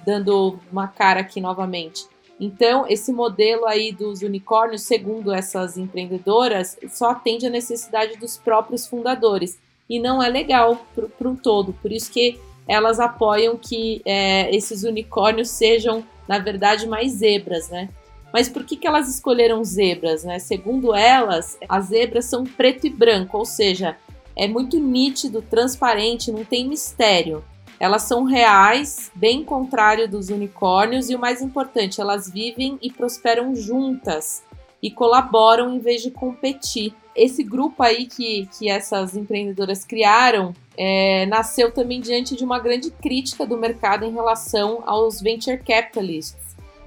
Dando 0.06 0.60
uma 0.72 0.88
cara 0.88 1.20
aqui 1.20 1.42
novamente. 1.42 2.06
Então, 2.40 2.86
esse 2.88 3.12
modelo 3.12 3.66
aí 3.66 3.92
dos 3.92 4.22
unicórnios, 4.22 4.84
segundo 4.84 5.32
essas 5.32 5.78
empreendedoras, 5.78 6.78
só 6.90 7.12
atende 7.12 7.46
à 7.46 7.50
necessidade 7.50 8.18
dos 8.18 8.38
próprios 8.38 8.88
fundadores 8.88 9.60
e 9.90 10.00
não 10.00 10.24
é 10.24 10.30
legal 10.30 10.86
para 11.18 11.30
um 11.30 11.36
todo. 11.36 11.74
Por 11.74 11.92
isso 11.92 12.12
que 12.12 12.40
elas 12.68 13.00
apoiam 13.00 13.58
que 13.58 14.02
é, 14.06 14.54
esses 14.56 14.84
unicórnios 14.84 15.50
sejam, 15.50 16.04
na 16.28 16.40
verdade, 16.40 16.88
mais 16.88 17.12
zebras, 17.14 17.70
né? 17.70 17.90
Mas 18.32 18.50
por 18.50 18.64
que, 18.64 18.76
que 18.76 18.88
elas 18.88 19.08
escolheram 19.08 19.64
zebras? 19.64 20.24
Né? 20.24 20.40
Segundo 20.40 20.96
elas, 20.96 21.58
as 21.70 21.86
zebras 21.86 22.26
são 22.26 22.44
preto 22.44 22.88
e 22.88 22.90
branco, 22.90 23.38
ou 23.38 23.46
seja, 23.46 23.96
é 24.36 24.48
muito 24.48 24.80
nítido, 24.80 25.42
transparente, 25.42 26.32
não 26.32 26.44
tem 26.44 26.68
mistério. 26.68 27.44
Elas 27.80 28.04
são 28.04 28.24
reais, 28.24 29.12
bem 29.14 29.44
contrário 29.44 30.10
dos 30.10 30.30
unicórnios, 30.30 31.10
e 31.10 31.16
o 31.16 31.20
mais 31.20 31.42
importante, 31.42 32.02
elas 32.02 32.30
vivem 32.30 32.80
e 32.82 32.92
prosperam 32.92 33.56
juntas 33.56 34.42
e 34.82 34.90
colaboram 34.90 35.76
em 35.76 35.80
vez 35.80 36.02
de 36.02 36.10
competir. 36.10 36.94
Esse 37.16 37.44
grupo 37.44 37.84
aí 37.84 38.08
que, 38.08 38.48
que 38.58 38.68
essas 38.68 39.16
empreendedoras 39.16 39.86
criaram 39.86 40.54
é, 40.78 41.26
nasceu 41.26 41.72
também 41.72 42.02
diante 42.02 42.36
de 42.36 42.44
uma 42.44 42.60
grande 42.60 42.92
crítica 42.92 43.46
do 43.46 43.58
mercado 43.58 44.06
em 44.06 44.12
relação 44.12 44.84
aos 44.86 45.22
venture 45.22 45.58
capitalists 45.58 46.44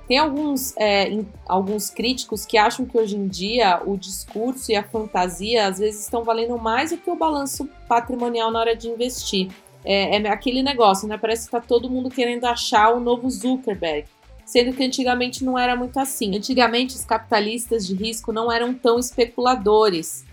tem 0.07 0.19
alguns, 0.19 0.77
é, 0.77 1.25
alguns 1.47 1.91
críticos 1.91 2.47
que 2.47 2.57
acham 2.57 2.87
que 2.87 2.97
hoje 2.97 3.17
em 3.17 3.27
dia 3.27 3.83
o 3.85 3.97
discurso 3.97 4.71
e 4.71 4.77
a 4.77 4.83
fantasia 4.83 5.67
às 5.67 5.79
vezes 5.79 6.03
estão 6.03 6.23
valendo 6.23 6.57
mais 6.57 6.91
do 6.91 6.97
que 6.97 7.11
o 7.11 7.17
balanço 7.17 7.69
patrimonial 7.89 8.51
na 8.53 8.61
hora 8.61 8.77
de 8.77 8.89
investir. 8.89 9.51
É, 9.85 10.17
é 10.17 10.29
aquele 10.29 10.63
negócio, 10.63 11.09
né? 11.09 11.19
Parece 11.19 11.43
que 11.43 11.57
está 11.57 11.61
todo 11.61 11.91
mundo 11.91 12.09
querendo 12.09 12.45
achar 12.45 12.95
o 12.95 13.01
novo 13.01 13.29
Zuckerberg, 13.29 14.07
sendo 14.45 14.73
que 14.73 14.85
antigamente 14.85 15.45
não 15.45 15.59
era 15.59 15.75
muito 15.75 15.99
assim. 15.99 16.37
Antigamente 16.37 16.95
os 16.95 17.05
capitalistas 17.05 17.85
de 17.85 17.95
risco 17.95 18.33
não 18.33 18.51
eram 18.51 18.73
tão 18.73 19.01
especuladores. 19.01 20.25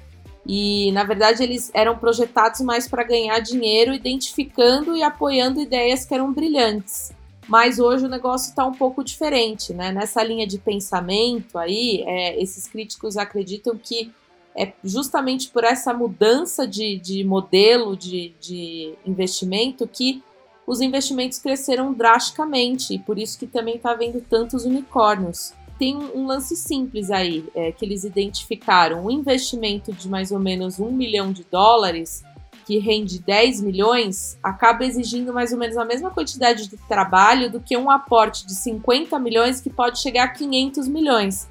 E, 0.46 0.92
na 0.92 1.04
verdade, 1.04 1.42
eles 1.42 1.72
eram 1.74 1.98
projetados 1.98 2.62
mais 2.62 2.88
para 2.88 3.04
ganhar 3.04 3.40
dinheiro, 3.40 3.94
identificando 3.94 4.96
e 4.96 5.04
apoiando 5.04 5.62
ideias 5.62 6.06
que 6.06 6.14
eram 6.14 6.34
brilhantes 6.34 7.12
mas 7.48 7.80
hoje 7.80 8.06
o 8.06 8.10
negócio 8.10 8.50
está 8.50 8.66
um 8.66 8.72
pouco 8.72 9.04
diferente, 9.04 9.74
né? 9.74 9.92
Nessa 9.92 10.24
linha 10.24 10.48
de 10.48 10.58
pensamento 10.58 11.58
aí, 11.58 12.04
é, 12.06 12.42
esses 12.42 12.68
críticos 12.68 13.18
acreditam 13.18 13.78
que 13.78 14.12
é 14.56 14.72
justamente 14.84 15.50
por 15.50 15.64
essa 15.64 15.94
mudança 15.94 16.68
de, 16.68 16.98
de 17.00 17.24
modelo 17.24 17.98
de, 17.98 18.34
de 18.40 18.94
investimento 19.06 19.88
que 19.88 20.24
os 20.66 20.80
investimentos 20.80 21.40
cresceram 21.40 21.92
drasticamente, 21.92 22.94
e 22.94 23.00
por 23.00 23.18
isso 23.18 23.38
que 23.38 23.48
também 23.48 23.76
está 23.76 23.92
havendo 23.92 24.22
tantos 24.22 24.64
unicórnios. 24.64 25.54
Tem 25.84 25.98
um, 25.98 26.26
lance 26.26 26.56
simples 26.56 27.12
aí 27.12 27.46
é, 27.54 27.74
que 27.74 27.84
eles 27.84 28.06
identificaram: 28.06 29.06
um 29.06 29.12
investimento 29.12 29.92
de 29.92 30.08
mais 30.08 30.32
ou 30.32 30.40
menos 30.40 30.80
um 30.80 30.90
milhão 30.90 31.34
de 31.34 31.44
dólares 31.44 32.24
que 32.66 32.80
rende 32.80 33.20
10 33.20 33.60
milhões, 33.60 34.40
acaba 34.42 34.86
exigindo 34.86 35.34
mais 35.34 35.52
ou 35.52 35.60
menos 35.60 35.76
a 35.76 35.84
mesma 35.84 36.10
quantidade 36.10 36.70
de 36.70 36.78
trabalho 36.88 37.52
do 37.52 37.60
que 37.60 37.76
um 37.76 37.92
aporte 37.92 38.48
de 38.48 38.56
50 38.56 39.20
milhões 39.20 39.60
que 39.60 39.70
pode 39.70 40.00
chegar 40.00 40.24
a 40.24 40.28
500 40.30 40.88
milhões. 40.88 41.50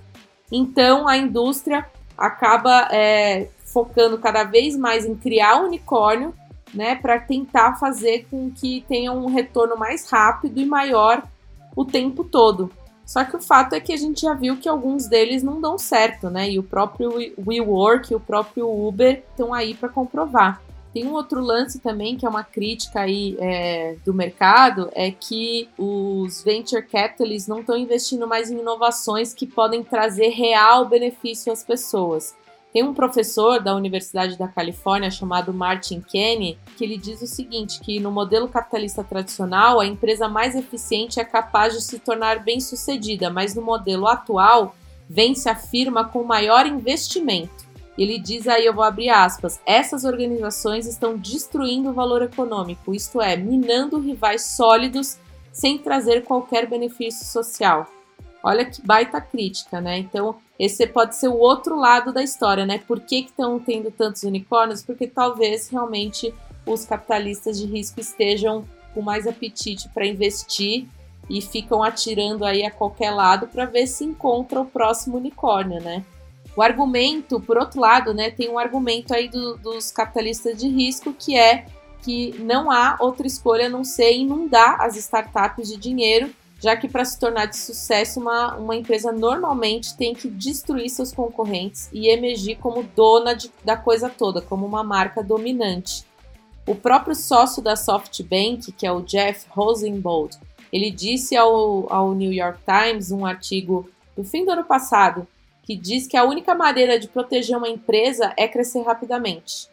Então 0.50 1.06
a 1.06 1.18
indústria 1.18 1.84
acaba 2.16 2.88
é, 2.90 3.48
focando 3.66 4.16
cada 4.16 4.44
vez 4.44 4.74
mais 4.78 5.04
em 5.04 5.14
criar 5.14 5.62
unicórnio, 5.62 6.34
né, 6.72 6.94
para 6.94 7.20
tentar 7.20 7.74
fazer 7.74 8.26
com 8.30 8.50
que 8.50 8.82
tenha 8.88 9.12
um 9.12 9.26
retorno 9.26 9.76
mais 9.76 10.08
rápido 10.08 10.58
e 10.58 10.64
maior 10.64 11.22
o 11.76 11.84
tempo 11.84 12.24
todo. 12.24 12.72
Só 13.12 13.22
que 13.24 13.36
o 13.36 13.42
fato 13.42 13.74
é 13.74 13.80
que 13.80 13.92
a 13.92 13.96
gente 13.98 14.22
já 14.22 14.32
viu 14.32 14.56
que 14.56 14.66
alguns 14.66 15.06
deles 15.06 15.42
não 15.42 15.60
dão 15.60 15.76
certo, 15.76 16.30
né? 16.30 16.48
E 16.48 16.58
o 16.58 16.62
próprio 16.62 17.12
WeWork, 17.46 18.14
o 18.14 18.18
próprio 18.18 18.66
Uber 18.66 19.22
estão 19.30 19.52
aí 19.52 19.74
para 19.74 19.90
comprovar. 19.90 20.62
Tem 20.94 21.06
um 21.06 21.12
outro 21.12 21.38
lance 21.38 21.78
também, 21.78 22.16
que 22.16 22.24
é 22.24 22.28
uma 22.28 22.42
crítica 22.42 23.00
aí 23.02 23.36
é, 23.38 23.96
do 24.02 24.14
mercado, 24.14 24.88
é 24.94 25.10
que 25.10 25.68
os 25.76 26.42
venture 26.42 26.80
capitalists 26.80 27.46
não 27.46 27.60
estão 27.60 27.76
investindo 27.76 28.26
mais 28.26 28.50
em 28.50 28.58
inovações 28.58 29.34
que 29.34 29.46
podem 29.46 29.84
trazer 29.84 30.28
real 30.28 30.88
benefício 30.88 31.52
às 31.52 31.62
pessoas. 31.62 32.34
Tem 32.72 32.82
um 32.82 32.94
professor 32.94 33.62
da 33.62 33.76
Universidade 33.76 34.38
da 34.38 34.48
Califórnia 34.48 35.10
chamado 35.10 35.52
Martin 35.52 36.00
Kenny 36.00 36.58
que 36.76 36.84
ele 36.84 36.96
diz 36.96 37.20
o 37.20 37.26
seguinte, 37.26 37.80
que 37.80 38.00
no 38.00 38.10
modelo 38.10 38.48
capitalista 38.48 39.04
tradicional 39.04 39.78
a 39.78 39.86
empresa 39.86 40.26
mais 40.26 40.54
eficiente 40.54 41.20
é 41.20 41.24
capaz 41.24 41.74
de 41.74 41.82
se 41.82 41.98
tornar 41.98 42.42
bem-sucedida, 42.42 43.28
mas 43.28 43.54
no 43.54 43.60
modelo 43.60 44.06
atual 44.06 44.74
vence 45.08 45.48
a 45.48 45.54
firma 45.54 46.06
com 46.06 46.24
maior 46.24 46.66
investimento. 46.66 47.70
Ele 47.98 48.18
diz 48.18 48.48
aí, 48.48 48.64
eu 48.64 48.72
vou 48.72 48.84
abrir 48.84 49.10
aspas, 49.10 49.60
essas 49.66 50.04
organizações 50.04 50.86
estão 50.86 51.14
destruindo 51.14 51.90
o 51.90 51.92
valor 51.92 52.22
econômico, 52.22 52.94
isto 52.94 53.20
é, 53.20 53.36
minando 53.36 53.98
rivais 53.98 54.46
sólidos 54.46 55.18
sem 55.52 55.76
trazer 55.76 56.24
qualquer 56.24 56.66
benefício 56.66 57.26
social. 57.26 57.86
Olha 58.42 58.64
que 58.64 58.84
baita 58.84 59.20
crítica, 59.20 59.80
né? 59.80 59.98
Então, 59.98 60.36
esse 60.58 60.86
pode 60.86 61.16
ser 61.16 61.28
o 61.28 61.38
outro 61.38 61.76
lado 61.76 62.12
da 62.12 62.22
história, 62.22 62.66
né? 62.66 62.78
Por 62.78 63.00
que 63.00 63.20
estão 63.20 63.58
tendo 63.58 63.90
tantos 63.90 64.22
unicórnios? 64.24 64.82
Porque 64.82 65.06
talvez 65.06 65.68
realmente 65.68 66.34
os 66.66 66.84
capitalistas 66.84 67.58
de 67.58 67.66
risco 67.66 68.00
estejam 68.00 68.64
com 68.94 69.02
mais 69.02 69.26
apetite 69.26 69.88
para 69.88 70.06
investir 70.06 70.86
e 71.30 71.40
ficam 71.40 71.82
atirando 71.82 72.44
aí 72.44 72.64
a 72.64 72.70
qualquer 72.70 73.10
lado 73.10 73.46
para 73.46 73.64
ver 73.64 73.86
se 73.86 74.04
encontra 74.04 74.60
o 74.60 74.66
próximo 74.66 75.16
unicórnio, 75.16 75.80
né? 75.80 76.04
O 76.54 76.62
argumento, 76.62 77.40
por 77.40 77.56
outro 77.56 77.80
lado, 77.80 78.12
né, 78.12 78.30
tem 78.30 78.50
um 78.50 78.58
argumento 78.58 79.14
aí 79.14 79.28
do, 79.28 79.56
dos 79.56 79.90
capitalistas 79.90 80.58
de 80.58 80.68
risco 80.68 81.14
que 81.14 81.36
é 81.36 81.64
que 82.02 82.34
não 82.40 82.70
há 82.70 82.96
outra 83.00 83.26
escolha 83.26 83.66
a 83.66 83.70
não 83.70 83.84
ser 83.84 84.12
inundar 84.12 84.80
as 84.80 84.96
startups 84.96 85.68
de 85.68 85.76
dinheiro, 85.76 86.30
já 86.62 86.76
que 86.76 86.88
para 86.88 87.04
se 87.04 87.18
tornar 87.18 87.46
de 87.46 87.56
sucesso, 87.56 88.20
uma, 88.20 88.54
uma 88.54 88.76
empresa 88.76 89.10
normalmente 89.10 89.96
tem 89.96 90.14
que 90.14 90.28
destruir 90.28 90.88
seus 90.88 91.12
concorrentes 91.12 91.90
e 91.92 92.08
emergir 92.08 92.56
como 92.58 92.84
dona 92.84 93.34
de, 93.34 93.50
da 93.64 93.76
coisa 93.76 94.08
toda, 94.08 94.40
como 94.40 94.64
uma 94.64 94.84
marca 94.84 95.24
dominante. 95.24 96.04
O 96.64 96.76
próprio 96.76 97.16
sócio 97.16 97.60
da 97.60 97.74
SoftBank, 97.74 98.70
que 98.70 98.86
é 98.86 98.92
o 98.92 99.02
Jeff 99.02 99.44
Rosenbold, 99.50 100.38
ele 100.72 100.92
disse 100.92 101.36
ao, 101.36 101.92
ao 101.92 102.14
New 102.14 102.32
York 102.32 102.60
Times, 102.64 103.10
um 103.10 103.26
artigo 103.26 103.90
do 104.16 104.22
fim 104.22 104.44
do 104.44 104.52
ano 104.52 104.64
passado, 104.64 105.26
que 105.64 105.74
diz 105.74 106.06
que 106.06 106.16
a 106.16 106.24
única 106.24 106.54
maneira 106.54 106.96
de 106.96 107.08
proteger 107.08 107.56
uma 107.56 107.68
empresa 107.68 108.32
é 108.36 108.46
crescer 108.46 108.82
rapidamente. 108.82 109.71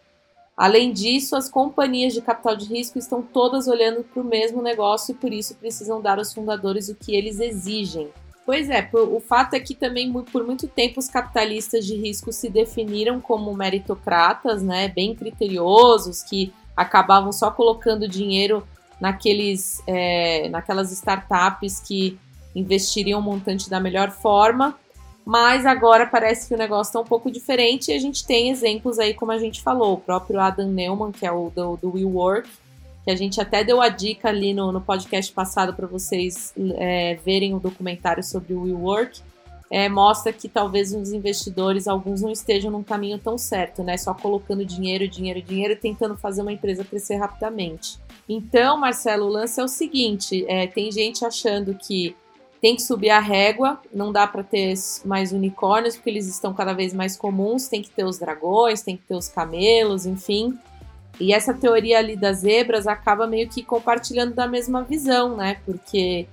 Além 0.60 0.92
disso, 0.92 1.38
as 1.38 1.50
companhias 1.50 2.14
de 2.14 2.22
capital 2.22 2.54
de 2.54 2.66
risco 2.66 3.00
estão 3.00 3.22
todas 3.22 3.70
olhando 3.70 4.04
para 4.04 4.22
o 4.22 4.26
mesmo 4.26 4.62
negócio 4.62 5.14
e 5.14 5.16
por 5.16 5.32
isso 5.32 5.56
precisam 5.56 6.02
dar 6.02 6.18
aos 6.18 6.34
fundadores 6.34 6.90
o 6.90 6.96
que 6.96 7.16
eles 7.16 7.40
exigem. 7.40 8.10
Pois 8.46 8.70
é, 8.70 8.90
o 8.94 9.22
fato 9.22 9.54
é 9.54 9.60
que 9.62 9.74
também 9.74 10.12
por 10.12 10.46
muito 10.46 10.68
tempo 10.68 11.00
os 11.00 11.08
capitalistas 11.08 11.86
de 11.86 11.96
risco 11.96 12.34
se 12.34 12.50
definiram 12.50 13.22
como 13.22 13.54
meritocratas, 13.54 14.62
né, 14.62 14.90
bem 14.90 15.16
criteriosos, 15.16 16.22
que 16.24 16.52
acabavam 16.76 17.32
só 17.32 17.50
colocando 17.50 18.06
dinheiro 18.06 18.68
naqueles, 19.00 19.82
é, 19.88 20.50
naquelas 20.50 20.92
startups 20.92 21.80
que 21.80 22.20
investiriam 22.54 23.22
um 23.22 23.24
montante 23.24 23.70
da 23.70 23.80
melhor 23.80 24.12
forma 24.12 24.78
mas 25.26 25.66
agora 25.66 26.06
parece 26.06 26.48
que 26.48 26.56
o 26.56 26.58
negócio 26.58 26.90
está 26.90 27.00
um 27.00 27.06
pouco 27.06 27.30
diferente 27.30 27.92
e 27.92 27.94
a 27.94 28.00
gente 28.00 28.26
tem 28.26 28.50
exemplos 28.50 28.98
aí, 29.00 29.14
como 29.14 29.32
a 29.32 29.38
gente 29.38 29.62
falou, 29.62 29.94
o 29.94 30.00
próprio 30.00 30.40
Adam 30.40 30.70
Neumann, 30.70 31.12
que 31.12 31.26
é 31.26 31.32
o 31.32 31.50
do, 31.50 31.78
do 31.78 31.94
WeWork, 31.94 32.50
que 33.04 33.12
a 33.12 33.16
gente 33.16 33.40
até 33.40 33.64
deu 33.64 33.82
a 33.82 33.90
dica 33.90 34.30
ali 34.30 34.54
no, 34.54 34.72
no 34.72 34.82
podcast 34.82 35.32
passado 35.32 35.74
para 35.74 35.88
vocês 35.88 36.54
é, 36.78 37.20
verem 37.24 37.54
o 37.54 37.60
documentário 37.60 38.24
sobre 38.24 38.54
o 38.54 38.64
WeWork, 38.64 39.22
é, 39.72 39.88
mostra 39.88 40.34
que 40.34 40.50
talvez 40.50 40.94
os 40.94 41.12
investidores, 41.12 41.88
alguns 41.88 42.22
não 42.22 42.32
estejam 42.32 42.72
num 42.72 42.82
caminho 42.82 43.20
tão 43.20 43.38
certo, 43.38 43.84
né? 43.84 43.98
Só 43.98 44.14
colocando 44.14 44.66
dinheiro, 44.66 45.08
dinheiro, 45.08 45.42
dinheiro 45.42 45.74
e 45.74 45.76
tentando 45.76 46.18
fazer 46.18 46.42
uma 46.42 46.52
empresa 46.52 46.84
crescer 46.84 47.18
rapidamente. 47.18 48.00
Então, 48.28 48.78
Marcelo, 48.78 49.26
o 49.26 49.30
lance 49.30 49.60
é 49.60 49.64
o 49.64 49.68
seguinte: 49.68 50.44
é, 50.48 50.66
tem 50.66 50.92
gente 50.92 51.24
achando 51.24 51.76
que 51.76 52.16
tem 52.62 52.76
que 52.76 52.82
subir 52.82 53.10
a 53.10 53.20
régua, 53.20 53.80
não 53.94 54.12
dá 54.12 54.28
para 54.28 54.44
ter 54.44 54.74
mais 55.06 55.32
unicórnios, 55.32 55.96
porque 55.96 56.10
eles 56.10 56.28
estão 56.28 56.54
cada 56.54 56.74
vez 56.74 56.94
mais 56.94 57.16
comuns, 57.16 57.68
tem 57.68 57.82
que 57.82 57.90
ter 57.90 58.04
os 58.04 58.20
dragões, 58.20 58.82
tem 58.82 58.98
que 58.98 59.04
ter 59.04 59.16
os 59.16 59.30
camelos, 59.30 60.06
enfim. 60.06 60.58
E 61.20 61.34
essa 61.34 61.54
teoria 61.54 61.98
ali 61.98 62.16
das 62.16 62.40
zebras 62.40 62.88
acaba 62.88 63.28
meio 63.28 63.50
que 63.50 63.64
compartilhando 63.64 64.34
da 64.34 64.48
mesma 64.48 64.84
visão, 64.84 65.36
né? 65.36 65.58
Porque 65.66 66.28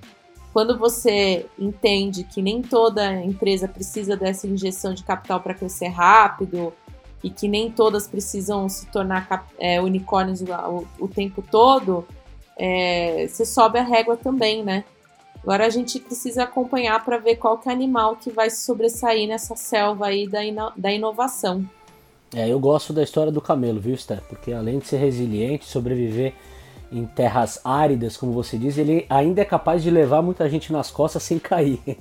quando 0.53 0.79
você 0.79 1.47
entende 1.59 2.25
que 2.25 2.41
nem 2.41 2.63
toda 2.63 3.13
empresa 3.23 3.69
precisa 3.69 4.17
dessa 4.17 4.47
injeção 4.47 4.95
de 4.95 5.05
capital 5.05 5.41
para 5.41 5.55
crescer 5.55 5.89
rápido 5.89 6.73
e 7.23 7.31
que 7.31 7.47
nem 7.47 7.71
todas 7.71 8.09
precisam 8.09 8.69
se 8.69 8.87
tornar 8.87 9.47
é, 9.59 9.81
unicórnios 9.81 10.41
o, 10.43 10.87
o, 10.99 11.09
tempo 11.09 11.43
todo, 11.43 12.07
é, 12.57 13.27
você 13.29 13.45
sobe 13.45 13.79
a 13.79 13.83
régua 13.83 14.17
também, 14.17 14.65
né? 14.65 14.85
Agora 15.47 15.65
a 15.65 15.71
gente 15.71 16.01
precisa 16.01 16.43
acompanhar 16.43 17.05
para 17.05 17.19
ver 17.19 17.37
qual 17.37 17.57
que 17.57 17.69
é 17.69 17.73
o 17.73 17.75
animal 17.75 18.17
que 18.17 18.31
vai 18.31 18.51
se 18.51 18.65
sobressair 18.65 19.29
nessa 19.29 19.55
selva 19.55 20.09
aí 20.09 20.27
da, 20.27 20.45
ino 20.45 20.73
da 20.77 20.91
inovação. 20.91 21.65
É, 22.35 22.51
eu 22.51 22.59
gosto 22.59 22.93
da 22.93 23.01
história 23.01 23.31
do 23.31 23.41
camelo, 23.41 23.79
viu, 23.79 23.97
Steph? 23.97 24.25
Porque 24.29 24.53
além 24.53 24.81
de 24.81 24.89
ser 24.89 24.97
resiliente, 24.97 25.65
sobreviver 25.65 26.35
em 26.91 27.07
terras 27.07 27.61
áridas, 27.65 28.17
como 28.17 28.33
você 28.33 28.59
diz, 28.59 28.77
ele 28.77 29.07
ainda 29.09 29.41
é 29.41 29.45
capaz 29.45 29.85
de 29.85 29.91
levar 29.91 30.21
muita 30.21 30.51
gente 30.51 30.73
nas 30.73 30.91
costas 30.91 31.23
sem 31.23 31.39
cair. 31.39 31.79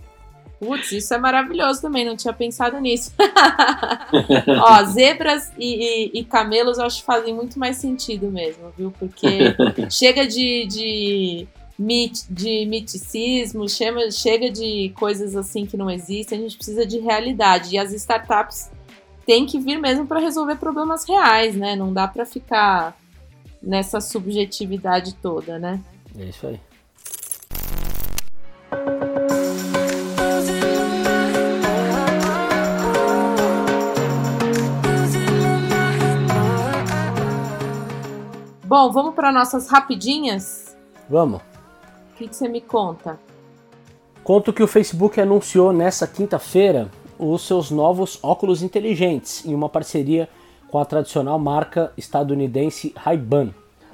Putz, 0.59 0.91
isso 0.93 1.13
é 1.13 1.17
maravilhoso 1.19 1.83
também, 1.83 2.03
não 2.03 2.15
tinha 2.15 2.33
pensado 2.33 2.79
nisso. 2.79 3.13
Ó, 4.59 4.83
zebras 4.85 5.51
e, 5.55 6.15
e, 6.15 6.19
e, 6.19 6.23
camelos 6.23 6.79
eu 6.79 6.85
acho 6.85 7.01
que 7.01 7.05
fazem 7.05 7.31
muito 7.31 7.59
mais 7.59 7.77
sentido 7.77 8.31
mesmo, 8.31 8.73
viu? 8.75 8.91
Porque 8.97 9.55
chega 9.91 10.25
de, 10.25 10.65
de 10.65 11.47
mit, 11.77 12.25
de 12.29 12.65
miticismo, 12.65 13.67
chama, 13.67 14.09
chega 14.11 14.49
de 14.49 14.93
coisas 14.95 15.35
assim 15.35 15.65
que 15.65 15.75
não 15.75 15.89
existem, 15.89 16.39
a 16.39 16.41
gente 16.41 16.55
precisa 16.55 16.85
de 16.85 16.99
realidade. 16.99 17.75
E 17.75 17.77
as 17.77 17.91
startups 17.93 18.71
têm 19.25 19.45
que 19.45 19.59
vir 19.59 19.77
mesmo 19.77 20.05
para 20.05 20.19
resolver 20.19 20.55
problemas 20.55 21.07
reais, 21.07 21.55
né? 21.55 21.75
Não 21.75 21.91
dá 21.91 22.07
para 22.07 22.25
ficar 22.25 22.97
nessa 23.61 23.99
subjetividade 23.99 25.15
toda, 25.15 25.59
né? 25.59 25.81
É 26.17 26.23
isso 26.25 26.47
aí. 26.47 26.59
Bom, 38.63 38.91
vamos 38.91 39.15
para 39.15 39.31
nossas 39.31 39.69
rapidinhas? 39.69 40.75
Vamos. 41.09 41.54
O 42.15 42.17
que, 42.17 42.33
você 42.33 42.47
me 42.47 42.61
conta? 42.61 43.19
Conto 44.23 44.53
que 44.53 44.63
o 44.63 44.67
Facebook 44.67 45.19
anunciou 45.19 45.73
nessa 45.73 46.07
quinta-feira 46.07 46.89
os 47.19 47.45
seus 47.45 47.69
novos 47.69 48.17
óculos 48.23 48.63
inteligentes 48.63 49.45
em 49.45 49.53
uma 49.53 49.67
parceria 49.67 50.29
com 50.69 50.79
a 50.79 50.85
tradicional 50.85 51.37
marca 51.37 51.91
estadunidense 51.97 52.93
Ray-Ban. 52.95 53.49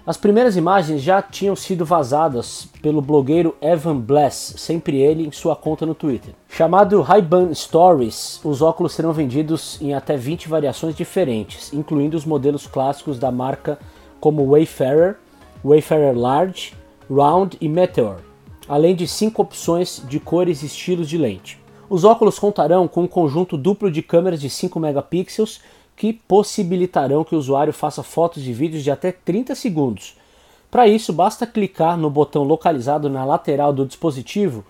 As 0.06 0.18
primeiras 0.18 0.56
imagens 0.56 1.02
já 1.02 1.20
tinham 1.20 1.56
sido 1.56 1.84
vazadas 1.84 2.68
pelo 2.80 3.02
blogueiro 3.02 3.56
Evan 3.60 3.98
Bless, 3.98 4.54
sempre 4.56 4.98
ele 4.98 5.26
em 5.26 5.32
sua 5.32 5.56
conta 5.56 5.84
no 5.84 5.96
Twitter. 5.96 6.36
Chamado 6.48 7.02
Ray-Ban 7.02 7.52
Stories, 7.56 8.40
os 8.44 8.62
óculos 8.62 8.94
serão 8.94 9.14
vendidos 9.14 9.82
em 9.82 9.96
até 9.96 10.16
20 10.16 10.48
variações 10.48 10.96
diferentes, 10.96 11.74
incluindo 11.74 12.16
os 12.16 12.26
modelos 12.26 12.68
clássicos 12.68 13.18
da 13.18 13.32
marca 13.32 13.80
como 14.20 14.46
Wayfarer, 14.46 15.18
Wayfarer 15.66 16.16
Large 16.16 16.80
Round 17.14 17.58
e 17.60 17.68
Meteor, 17.68 18.22
além 18.70 18.96
de 18.96 19.06
cinco 19.06 19.42
opções 19.42 20.02
de 20.08 20.18
cores 20.18 20.64
e 20.64 20.68
estilos 20.68 21.10
de 21.10 21.18
lente. 21.18 21.60
Os 21.90 22.06
óculos 22.06 22.40
contarão 22.40 22.88
com 22.88 23.04
um 23.04 23.08
conjunto 23.08 23.58
duplo 23.58 23.92
de 23.92 24.02
câmeras 24.02 24.40
de 24.40 24.50
5 24.50 24.80
megapixels 24.80 25.60
que 25.94 26.14
possibilitarão 26.14 27.26
que 27.26 27.36
o 27.36 27.38
usuário 27.38 27.74
faça 27.74 28.02
fotos 28.02 28.48
e 28.48 28.54
vídeos 28.54 28.82
de 28.82 28.90
até 28.90 29.12
30 29.12 29.56
segundos. 29.56 30.16
Para 30.70 30.88
isso, 30.88 31.12
basta 31.12 31.46
clicar 31.46 31.98
no 31.98 32.10
botão 32.10 32.44
localizado 32.44 33.10
na 33.10 33.26
lateral 33.26 33.74
do 33.74 33.86
dispositivo 33.86 34.64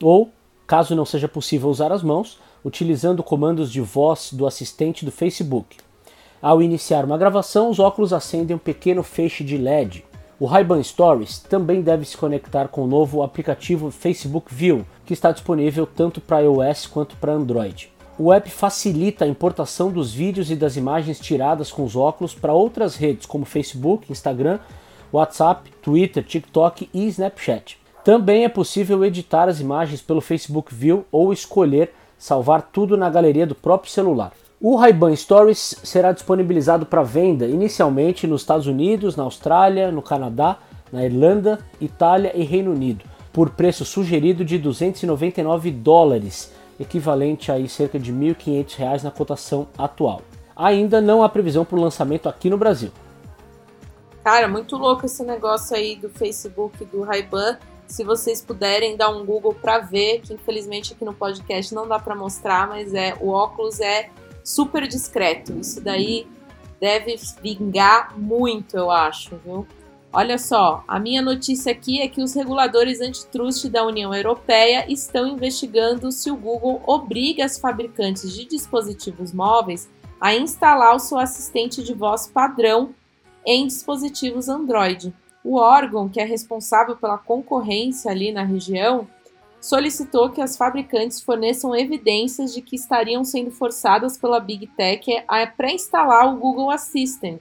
ou, 0.00 0.30
caso 0.68 0.94
não 0.94 1.04
seja 1.04 1.26
possível 1.26 1.68
usar 1.68 1.90
as 1.90 2.04
mãos, 2.04 2.38
utilizando 2.64 3.24
comandos 3.24 3.72
de 3.72 3.80
voz 3.80 4.32
do 4.32 4.46
assistente 4.46 5.04
do 5.04 5.10
Facebook. 5.10 5.78
Ao 6.40 6.62
iniciar 6.62 7.04
uma 7.04 7.18
gravação, 7.18 7.68
os 7.68 7.80
óculos 7.80 8.12
acendem 8.12 8.54
um 8.54 8.60
pequeno 8.60 9.02
feixe 9.02 9.42
de 9.42 9.58
LED 9.58 10.04
o 10.40 10.46
Ray-Ban 10.46 10.82
Stories 10.84 11.40
também 11.40 11.82
deve 11.82 12.04
se 12.04 12.16
conectar 12.16 12.68
com 12.68 12.84
o 12.84 12.86
novo 12.86 13.24
aplicativo 13.24 13.90
Facebook 13.90 14.54
View, 14.54 14.86
que 15.04 15.12
está 15.12 15.32
disponível 15.32 15.84
tanto 15.84 16.20
para 16.20 16.42
iOS 16.42 16.86
quanto 16.86 17.16
para 17.16 17.32
Android. 17.32 17.90
O 18.16 18.32
app 18.32 18.48
facilita 18.48 19.24
a 19.24 19.28
importação 19.28 19.90
dos 19.90 20.12
vídeos 20.12 20.48
e 20.50 20.54
das 20.54 20.76
imagens 20.76 21.18
tiradas 21.18 21.72
com 21.72 21.84
os 21.84 21.96
óculos 21.96 22.34
para 22.34 22.52
outras 22.52 22.94
redes 22.94 23.26
como 23.26 23.44
Facebook, 23.44 24.10
Instagram, 24.12 24.60
WhatsApp, 25.12 25.70
Twitter, 25.82 26.22
TikTok 26.22 26.88
e 26.94 27.06
Snapchat. 27.08 27.76
Também 28.04 28.44
é 28.44 28.48
possível 28.48 29.04
editar 29.04 29.48
as 29.48 29.60
imagens 29.60 30.00
pelo 30.00 30.20
Facebook 30.20 30.72
View 30.72 31.04
ou 31.10 31.32
escolher 31.32 31.92
salvar 32.16 32.62
tudo 32.72 32.96
na 32.96 33.10
galeria 33.10 33.46
do 33.46 33.54
próprio 33.56 33.90
celular. 33.90 34.32
O 34.60 34.74
Ray-Ban 34.74 35.14
Stories 35.14 35.76
será 35.84 36.10
disponibilizado 36.10 36.84
para 36.84 37.04
venda 37.04 37.46
inicialmente 37.46 38.26
nos 38.26 38.40
Estados 38.40 38.66
Unidos, 38.66 39.14
na 39.14 39.22
Austrália, 39.22 39.92
no 39.92 40.02
Canadá, 40.02 40.58
na 40.90 41.04
Irlanda, 41.04 41.60
Itália 41.80 42.32
e 42.34 42.42
Reino 42.42 42.72
Unido, 42.72 43.04
por 43.32 43.50
preço 43.50 43.84
sugerido 43.84 44.44
de 44.44 44.58
299 44.58 45.70
dólares, 45.70 46.52
equivalente 46.80 47.52
a 47.52 47.68
cerca 47.68 48.00
de 48.00 48.10
R$ 48.10 48.34
1.500 48.34 49.04
na 49.04 49.12
cotação 49.12 49.68
atual. 49.78 50.22
Ainda 50.56 51.00
não 51.00 51.22
há 51.22 51.28
previsão 51.28 51.64
para 51.64 51.78
o 51.78 51.80
lançamento 51.80 52.28
aqui 52.28 52.50
no 52.50 52.58
Brasil. 52.58 52.90
Cara, 54.24 54.48
muito 54.48 54.76
louco 54.76 55.06
esse 55.06 55.22
negócio 55.22 55.76
aí 55.76 55.94
do 55.94 56.10
Facebook 56.10 56.84
do 56.86 57.02
Ray-Ban. 57.02 57.58
Se 57.86 58.02
vocês 58.02 58.42
puderem 58.42 58.96
dar 58.96 59.10
um 59.10 59.24
Google 59.24 59.54
para 59.54 59.78
ver, 59.78 60.20
que 60.20 60.34
infelizmente 60.34 60.94
aqui 60.94 61.04
no 61.04 61.14
podcast 61.14 61.72
não 61.72 61.86
dá 61.86 62.00
para 62.00 62.16
mostrar, 62.16 62.66
mas 62.66 62.92
é 62.92 63.16
o 63.20 63.28
óculos 63.28 63.78
é 63.78 64.10
super 64.48 64.88
discreto. 64.88 65.58
Isso 65.60 65.80
daí 65.80 66.26
deve 66.80 67.16
vingar 67.42 68.18
muito, 68.18 68.76
eu 68.76 68.90
acho, 68.90 69.36
viu? 69.44 69.66
Olha 70.10 70.38
só, 70.38 70.82
a 70.88 70.98
minha 70.98 71.20
notícia 71.20 71.70
aqui 71.70 72.00
é 72.00 72.08
que 72.08 72.22
os 72.22 72.32
reguladores 72.32 73.00
antitrust 73.00 73.68
da 73.68 73.84
União 73.84 74.14
Europeia 74.14 74.90
estão 74.90 75.28
investigando 75.28 76.10
se 76.10 76.30
o 76.30 76.36
Google 76.36 76.82
obriga 76.86 77.44
as 77.44 77.58
fabricantes 77.58 78.32
de 78.32 78.46
dispositivos 78.46 79.34
móveis 79.34 79.86
a 80.18 80.34
instalar 80.34 80.96
o 80.96 80.98
seu 80.98 81.18
assistente 81.18 81.84
de 81.84 81.92
voz 81.92 82.26
padrão 82.26 82.94
em 83.44 83.66
dispositivos 83.66 84.48
Android. 84.48 85.12
O 85.44 85.56
órgão 85.56 86.08
que 86.08 86.20
é 86.20 86.24
responsável 86.24 86.96
pela 86.96 87.18
concorrência 87.18 88.10
ali 88.10 88.32
na 88.32 88.44
região 88.44 89.06
solicitou 89.60 90.30
que 90.30 90.40
as 90.40 90.56
fabricantes 90.56 91.20
forneçam 91.20 91.74
evidências 91.74 92.54
de 92.54 92.62
que 92.62 92.76
estariam 92.76 93.24
sendo 93.24 93.50
forçadas 93.50 94.16
pela 94.16 94.40
Big 94.40 94.66
Tech 94.68 95.24
a 95.26 95.46
pré-instalar 95.46 96.32
o 96.32 96.36
Google 96.38 96.70
Assistant. 96.70 97.40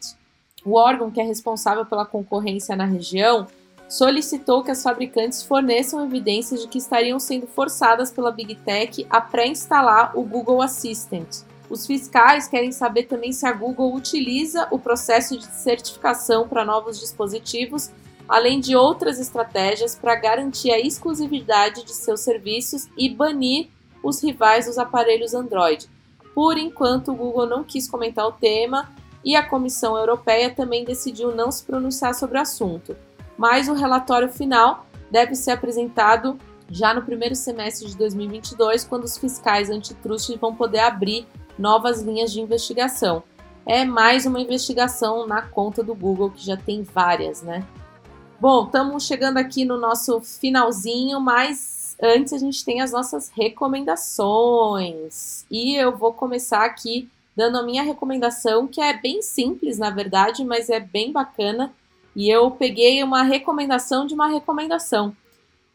O 0.66 0.76
órgão 0.76 1.12
que 1.12 1.22
é 1.22 1.24
responsável 1.24 1.86
pela 1.86 2.06
concorrência 2.06 2.76
na 2.76 2.86
região 2.86 3.48
solicitou 3.88 4.64
que 4.64 4.72
as 4.72 4.84
fabricantes 4.84 5.44
forneçam 5.44 6.04
evidências 6.04 6.62
de 6.62 6.68
que 6.68 6.78
estariam 6.78 7.20
sendo 7.20 7.48
forçadas 7.48 8.12
pela 8.12 8.32
Big 8.32 8.56
Tech 8.56 9.06
a 9.10 9.22
pré-instalar 9.22 10.18
o 10.18 10.24
Google 10.24 10.62
Assistant. 10.62 11.46
Os 11.70 11.86
fiscais 11.86 12.48
querem 12.48 12.72
saber 12.72 13.04
também 13.04 13.32
se 13.32 13.46
a 13.46 13.52
Google 13.52 13.94
utiliza 13.94 14.68
o 14.72 14.80
processo 14.80 15.38
de 15.38 15.46
certificação 15.46 16.48
para 16.48 16.66
novos 16.66 17.00
dispositivos 17.00 17.92
além 18.28 18.60
de 18.60 18.76
outras 18.76 19.20
estratégias 19.20 19.96
para 19.96 20.16
garantir 20.16 20.72
a 20.72 20.80
exclusividade 20.80 21.84
de 21.84 21.94
seus 21.94 22.22
serviços 22.22 22.88
e 22.98 23.10
banir 23.10 23.70
os 24.04 24.22
rivais 24.22 24.66
dos 24.66 24.78
aparelhos 24.78 25.34
Android. 25.34 25.90
Por 26.34 26.58
enquanto, 26.58 27.12
o 27.12 27.16
Google 27.16 27.48
não 27.48 27.64
quis 27.64 27.90
comentar 27.90 28.28
o 28.28 28.32
tema 28.32 28.90
e 29.24 29.36
a 29.36 29.48
Comissão 29.48 29.98
Europeia 29.98 30.54
também 30.54 30.86
decidiu 30.86 31.36
não 31.36 31.52
se 31.52 31.64
pronunciar 31.64 32.14
sobre 32.14 32.38
o 32.38 32.42
assunto. 32.42 32.96
Mas 33.38 33.68
o 33.68 33.74
relatório 33.74 34.30
final 34.30 34.86
deve 35.12 35.36
ser 35.36 35.52
apresentado 35.52 36.40
já 36.70 36.94
no 36.94 37.02
primeiro 37.02 37.36
semestre 37.36 37.88
de 37.88 37.98
2022, 37.98 38.84
quando 38.84 39.06
os 39.06 39.18
fiscais 39.18 39.70
antitrust 39.70 40.36
vão 40.38 40.54
poder 40.54 40.80
abrir 40.80 41.26
novas 41.58 42.02
linhas 42.02 42.32
de 42.32 42.42
investigação. 42.42 43.24
É 43.66 43.84
mais 43.84 44.26
uma 44.26 44.40
investigação 44.40 45.26
na 45.28 45.42
conta 45.42 45.84
do 45.84 45.96
Google, 45.96 46.32
que 46.32 46.46
já 46.46 46.56
tem 46.56 46.84
várias, 46.84 47.42
né? 47.42 47.66
Bom, 48.40 48.66
estamos 48.66 49.08
chegando 49.08 49.38
aqui 49.38 49.66
no 49.66 49.80
nosso 49.80 50.22
finalzinho, 50.22 51.20
mas 51.20 51.98
antes 52.00 52.34
a 52.34 52.38
gente 52.38 52.64
tem 52.64 52.82
as 52.82 52.92
nossas 52.92 53.30
recomendações. 53.30 55.44
E 55.50 55.76
eu 55.76 55.98
vou 55.98 56.14
começar 56.14 56.64
aqui 56.64 57.10
dando 57.36 57.58
a 57.58 57.64
minha 57.64 57.82
recomendação, 57.82 58.68
que 58.68 58.80
é 58.80 58.96
bem 58.96 59.24
simples, 59.24 59.80
na 59.80 59.90
verdade, 59.90 60.46
mas 60.46 60.70
é 60.70 60.80
bem 60.80 61.12
bacana. 61.12 61.74
E 62.16 62.30
eu 62.30 62.52
peguei 62.52 63.04
uma 63.04 63.24
recomendação 63.24 64.06
de 64.06 64.14
uma 64.14 64.28
recomendação. 64.28 65.18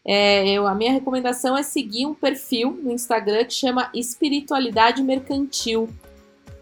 É, 0.04 0.48
eu, 0.48 0.64
a 0.64 0.74
minha 0.74 0.92
recomendação 0.92 1.58
é 1.58 1.64
seguir 1.64 2.06
um 2.06 2.14
perfil 2.14 2.78
no 2.80 2.92
Instagram 2.92 3.44
que 3.44 3.54
chama 3.54 3.90
Espiritualidade 3.92 5.02
Mercantil 5.02 5.88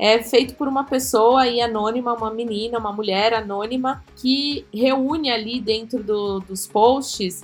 é 0.03 0.23
feito 0.23 0.55
por 0.55 0.67
uma 0.67 0.85
pessoa 0.85 1.43
aí 1.43 1.61
anônima, 1.61 2.15
uma 2.15 2.31
menina, 2.33 2.79
uma 2.79 2.91
mulher 2.91 3.35
anônima, 3.35 4.03
que 4.17 4.65
reúne 4.73 5.31
ali 5.31 5.61
dentro 5.61 6.03
do, 6.03 6.41
dos 6.41 6.67
posts 6.67 7.43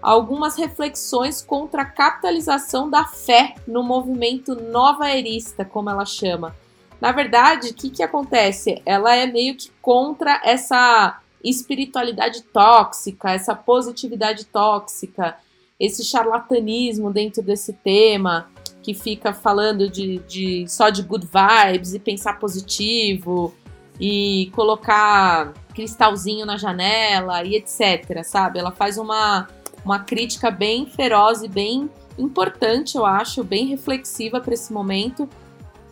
algumas 0.00 0.56
reflexões 0.56 1.42
contra 1.42 1.82
a 1.82 1.84
capitalização 1.84 2.88
da 2.88 3.04
fé 3.04 3.56
no 3.66 3.82
movimento 3.82 4.54
nova 4.54 5.10
erista, 5.10 5.64
como 5.64 5.90
ela 5.90 6.04
chama. 6.04 6.54
Na 7.00 7.10
verdade, 7.10 7.70
o 7.70 7.74
que, 7.74 7.90
que 7.90 8.04
acontece? 8.04 8.80
Ela 8.86 9.16
é 9.16 9.26
meio 9.26 9.56
que 9.56 9.72
contra 9.82 10.40
essa 10.44 11.20
espiritualidade 11.42 12.44
tóxica, 12.44 13.32
essa 13.32 13.52
positividade 13.52 14.44
tóxica, 14.44 15.36
esse 15.78 16.04
charlatanismo 16.04 17.12
dentro 17.12 17.42
desse 17.42 17.72
tema 17.72 18.48
que 18.86 18.94
fica 18.94 19.34
falando 19.34 19.90
de, 19.90 20.18
de 20.28 20.64
só 20.68 20.90
de 20.90 21.02
good 21.02 21.26
vibes 21.26 21.92
e 21.92 21.98
pensar 21.98 22.38
positivo 22.38 23.52
e 23.98 24.48
colocar 24.54 25.52
cristalzinho 25.74 26.46
na 26.46 26.56
janela 26.56 27.42
e 27.42 27.56
etc, 27.56 28.22
sabe? 28.22 28.60
Ela 28.60 28.70
faz 28.70 28.96
uma, 28.96 29.48
uma 29.84 29.98
crítica 29.98 30.52
bem 30.52 30.86
feroz 30.86 31.42
e 31.42 31.48
bem 31.48 31.90
importante, 32.16 32.96
eu 32.96 33.04
acho, 33.04 33.42
bem 33.42 33.66
reflexiva 33.66 34.40
para 34.40 34.54
esse 34.54 34.72
momento, 34.72 35.28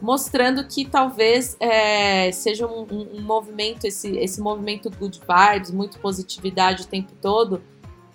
mostrando 0.00 0.62
que 0.64 0.84
talvez 0.84 1.56
é, 1.58 2.30
seja 2.30 2.64
um, 2.64 2.86
um, 2.88 3.16
um, 3.16 3.22
movimento, 3.22 3.86
esse, 3.86 4.16
esse 4.18 4.40
movimento 4.40 4.88
good 4.88 5.20
vibes, 5.20 5.72
muito 5.72 5.98
positividade 5.98 6.84
o 6.84 6.86
tempo 6.86 7.10
todo, 7.20 7.60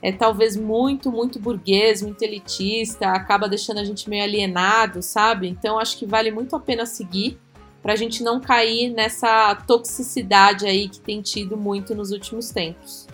é 0.01 0.11
talvez 0.11 0.55
muito, 0.55 1.11
muito 1.11 1.39
burguês, 1.39 2.01
muito 2.01 2.21
elitista, 2.21 3.09
acaba 3.09 3.49
deixando 3.49 3.79
a 3.79 3.83
gente 3.83 4.09
meio 4.09 4.23
alienado, 4.23 5.01
sabe? 5.01 5.47
Então 5.47 5.77
acho 5.77 5.97
que 5.97 6.05
vale 6.05 6.31
muito 6.31 6.55
a 6.55 6.59
pena 6.59 6.85
seguir 6.85 7.37
para 7.81 7.93
a 7.93 7.95
gente 7.95 8.23
não 8.23 8.39
cair 8.39 8.89
nessa 8.89 9.55
toxicidade 9.67 10.65
aí 10.65 10.89
que 10.89 10.99
tem 10.99 11.21
tido 11.21 11.57
muito 11.57 11.95
nos 11.95 12.11
últimos 12.11 12.49
tempos. 12.49 13.07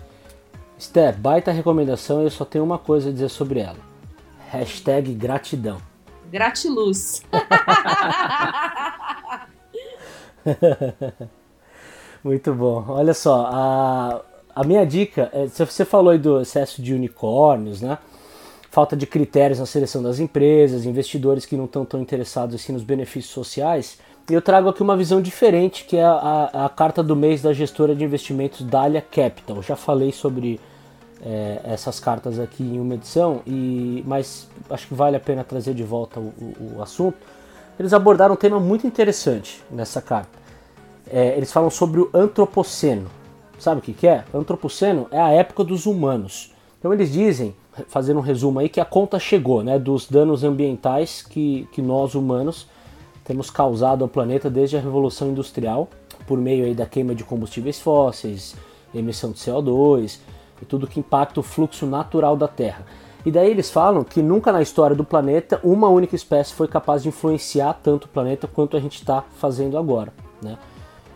Steph, 0.78 1.16
baita 1.16 1.52
recomendação, 1.52 2.22
eu 2.22 2.30
só 2.30 2.44
tenho 2.44 2.64
uma 2.64 2.78
coisa 2.78 3.08
a 3.08 3.12
dizer 3.12 3.30
sobre 3.30 3.60
ela. 3.60 3.78
Hashtag 4.50 5.14
gratidão. 5.14 5.80
Gratiluz. 6.30 7.22
Muito 12.22 12.54
bom. 12.54 12.84
Olha 12.88 13.14
só, 13.14 13.48
a, 13.52 14.20
a 14.56 14.64
minha 14.64 14.86
dica, 14.86 15.28
é, 15.34 15.46
você 15.46 15.84
falou 15.84 16.10
aí 16.10 16.18
do 16.18 16.40
excesso 16.40 16.80
de 16.80 16.94
unicórnios, 16.94 17.82
né? 17.82 17.98
Falta 18.70 18.96
de 18.96 19.06
critérios 19.06 19.58
na 19.58 19.66
seleção 19.66 20.02
das 20.02 20.18
empresas, 20.18 20.86
investidores 20.86 21.44
que 21.44 21.54
não 21.58 21.66
estão 21.66 21.84
tão 21.84 22.00
interessados 22.00 22.54
assim 22.54 22.72
nos 22.72 22.82
benefícios 22.82 23.34
sociais. 23.34 23.98
E 24.30 24.32
eu 24.32 24.40
trago 24.40 24.70
aqui 24.70 24.82
uma 24.82 24.96
visão 24.96 25.20
diferente, 25.20 25.84
que 25.84 25.98
é 25.98 26.02
a, 26.02 26.50
a, 26.54 26.64
a 26.64 26.68
carta 26.70 27.02
do 27.02 27.14
mês 27.14 27.42
da 27.42 27.52
gestora 27.52 27.94
de 27.94 28.02
investimentos 28.02 28.62
Dahlia 28.62 29.02
Capital. 29.02 29.62
Já 29.62 29.76
falei 29.76 30.10
sobre 30.10 30.58
é, 31.22 31.60
essas 31.64 32.00
cartas 32.00 32.40
aqui 32.40 32.64
em 32.64 32.80
uma 32.80 32.94
edição, 32.94 33.42
e, 33.46 34.02
mas 34.06 34.48
acho 34.70 34.88
que 34.88 34.94
vale 34.94 35.16
a 35.16 35.20
pena 35.20 35.44
trazer 35.44 35.74
de 35.74 35.84
volta 35.84 36.18
o, 36.18 36.32
o, 36.40 36.76
o 36.78 36.82
assunto. 36.82 37.18
Eles 37.78 37.92
abordaram 37.92 38.32
um 38.32 38.38
tema 38.38 38.58
muito 38.58 38.86
interessante 38.86 39.62
nessa 39.70 40.00
carta. 40.00 40.30
É, 41.06 41.36
eles 41.36 41.52
falam 41.52 41.68
sobre 41.68 42.00
o 42.00 42.08
antropoceno. 42.14 43.10
Sabe 43.58 43.80
o 43.80 43.82
que, 43.82 43.92
que 43.92 44.06
é? 44.06 44.24
Antropoceno 44.34 45.06
é 45.10 45.20
a 45.20 45.30
época 45.30 45.64
dos 45.64 45.86
humanos. 45.86 46.52
Então 46.78 46.92
eles 46.92 47.12
dizem, 47.12 47.54
fazendo 47.88 48.18
um 48.18 48.22
resumo 48.22 48.58
aí, 48.58 48.68
que 48.68 48.80
a 48.80 48.84
conta 48.84 49.18
chegou, 49.18 49.62
né, 49.62 49.78
dos 49.78 50.08
danos 50.08 50.44
ambientais 50.44 51.22
que, 51.22 51.68
que 51.72 51.80
nós 51.80 52.14
humanos 52.14 52.66
temos 53.24 53.50
causado 53.50 54.04
ao 54.04 54.08
planeta 54.08 54.48
desde 54.48 54.76
a 54.76 54.80
Revolução 54.80 55.30
Industrial, 55.30 55.88
por 56.26 56.38
meio 56.38 56.64
aí 56.64 56.74
da 56.74 56.86
queima 56.86 57.14
de 57.14 57.24
combustíveis 57.24 57.80
fósseis, 57.80 58.54
emissão 58.94 59.32
de 59.32 59.38
CO2 59.38 60.20
e 60.62 60.64
tudo 60.64 60.86
que 60.86 61.00
impacta 61.00 61.40
o 61.40 61.42
fluxo 61.42 61.86
natural 61.86 62.36
da 62.36 62.48
Terra. 62.48 62.86
E 63.24 63.30
daí 63.30 63.50
eles 63.50 63.68
falam 63.68 64.04
que 64.04 64.22
nunca 64.22 64.52
na 64.52 64.62
história 64.62 64.94
do 64.94 65.02
planeta 65.02 65.60
uma 65.64 65.88
única 65.88 66.14
espécie 66.14 66.54
foi 66.54 66.68
capaz 66.68 67.02
de 67.02 67.08
influenciar 67.08 67.74
tanto 67.82 68.04
o 68.04 68.08
planeta 68.08 68.46
quanto 68.46 68.76
a 68.76 68.80
gente 68.80 68.94
está 68.94 69.24
fazendo 69.38 69.76
agora. 69.76 70.12
Né? 70.40 70.56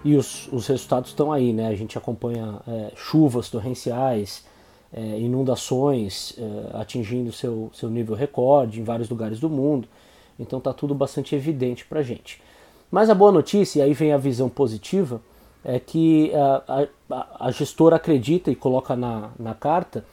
E 0.04 0.16
os, 0.16 0.48
os 0.52 0.66
resultados 0.66 1.10
estão 1.10 1.30
aí, 1.32 1.52
né? 1.52 1.68
A 1.68 1.74
gente 1.74 1.96
acompanha 1.98 2.60
é, 2.66 2.92
chuvas 2.96 3.50
torrenciais, 3.50 4.44
é, 4.92 5.18
inundações 5.18 6.34
é, 6.38 6.78
atingindo 6.78 7.32
seu, 7.32 7.70
seu 7.74 7.90
nível 7.90 8.16
recorde 8.16 8.80
em 8.80 8.84
vários 8.84 9.08
lugares 9.08 9.38
do 9.38 9.48
mundo. 9.48 9.86
Então 10.38 10.58
está 10.58 10.72
tudo 10.72 10.94
bastante 10.94 11.34
evidente 11.34 11.84
para 11.84 12.02
gente. 12.02 12.40
Mas 12.90 13.10
a 13.10 13.14
boa 13.14 13.30
notícia, 13.30 13.80
e 13.80 13.82
aí 13.82 13.92
vem 13.92 14.12
a 14.12 14.16
visão 14.16 14.48
positiva, 14.48 15.20
é 15.64 15.78
que 15.78 16.32
a, 16.34 16.88
a, 17.10 17.46
a 17.46 17.50
gestora 17.50 17.96
acredita 17.96 18.50
e 18.50 18.56
coloca 18.56 18.96
na, 18.96 19.30
na 19.38 19.54
carta 19.54 20.04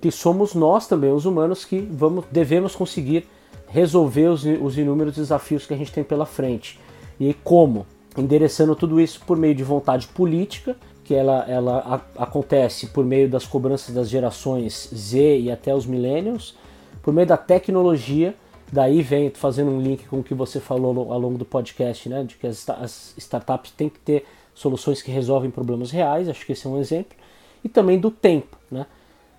que 0.00 0.10
somos 0.10 0.54
nós 0.54 0.86
também, 0.86 1.12
os 1.12 1.24
humanos, 1.24 1.64
que 1.64 1.78
vamos, 1.80 2.24
devemos 2.30 2.74
conseguir 2.74 3.26
resolver 3.68 4.28
os, 4.28 4.44
os 4.44 4.76
inúmeros 4.76 5.14
desafios 5.14 5.66
que 5.66 5.72
a 5.72 5.76
gente 5.76 5.92
tem 5.92 6.04
pela 6.04 6.26
frente. 6.26 6.78
E 7.18 7.32
como? 7.32 7.86
Endereçando 8.16 8.74
tudo 8.74 9.00
isso 9.00 9.20
por 9.26 9.36
meio 9.36 9.54
de 9.54 9.62
vontade 9.62 10.06
política, 10.08 10.76
que 11.04 11.14
ela, 11.14 11.44
ela 11.48 12.02
a, 12.16 12.22
acontece 12.24 12.88
por 12.88 13.04
meio 13.04 13.28
das 13.28 13.46
cobranças 13.46 13.94
das 13.94 14.08
gerações 14.08 14.90
Z 14.94 15.38
e 15.38 15.50
até 15.50 15.74
os 15.74 15.86
millennials, 15.86 16.56
por 17.02 17.14
meio 17.14 17.26
da 17.26 17.36
tecnologia, 17.36 18.34
daí 18.72 19.02
vem 19.02 19.30
fazendo 19.30 19.70
um 19.70 19.80
link 19.80 20.06
com 20.08 20.18
o 20.18 20.22
que 20.24 20.34
você 20.34 20.58
falou 20.58 21.12
ao 21.12 21.18
longo 21.18 21.38
do 21.38 21.44
podcast, 21.44 22.08
né, 22.08 22.24
de 22.24 22.36
que 22.36 22.46
as, 22.46 22.68
as 22.68 23.14
startups 23.16 23.70
têm 23.70 23.88
que 23.88 24.00
ter 24.00 24.24
soluções 24.54 25.02
que 25.02 25.10
resolvem 25.10 25.50
problemas 25.50 25.90
reais, 25.90 26.28
acho 26.28 26.44
que 26.44 26.52
esse 26.52 26.66
é 26.66 26.70
um 26.70 26.78
exemplo, 26.78 27.16
e 27.62 27.68
também 27.68 27.98
do 27.98 28.10
tempo, 28.10 28.56
né? 28.70 28.86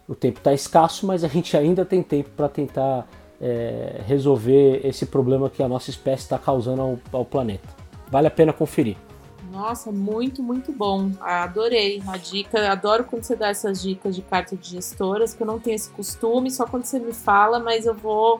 O 0.08 0.16
tempo 0.16 0.38
está 0.38 0.54
escasso, 0.54 1.06
mas 1.06 1.24
a 1.24 1.28
gente 1.28 1.58
ainda 1.58 1.84
tem 1.84 2.02
tempo 2.02 2.30
para 2.38 2.48
tentar 2.48 3.10
é, 3.42 4.02
resolver 4.06 4.80
esse 4.86 5.06
problema 5.06 5.50
que 5.50 5.62
a 5.62 5.68
nossa 5.68 5.90
espécie 5.90 6.24
está 6.24 6.38
causando 6.38 6.82
ao, 6.82 7.00
ao 7.12 7.26
planeta. 7.26 7.87
Vale 8.10 8.28
a 8.28 8.32
pena 8.32 8.54
conferir. 8.54 8.98
Nossa, 9.52 9.92
muito, 9.92 10.44
muito 10.44 10.72
bom. 10.72 11.12
Adorei 11.20 12.02
a 12.08 12.18
dica. 12.18 12.72
Adoro 12.72 13.04
quando 13.06 13.24
você 13.24 13.36
dá 13.36 13.48
essas 13.48 13.82
dicas 13.82 14.16
de 14.16 14.22
carta 14.22 14.56
de 14.56 14.70
gestoras, 14.70 15.34
que 15.34 15.42
eu 15.42 15.48
não 15.48 15.60
tenho 15.60 15.76
esse 15.76 15.90
costume, 15.90 16.52
só 16.52 16.66
quando 16.66 16.86
você 16.86 17.00
me 17.00 17.14
fala, 17.14 17.60
mas 17.60 17.86
eu 17.86 17.96
vou, 17.96 18.40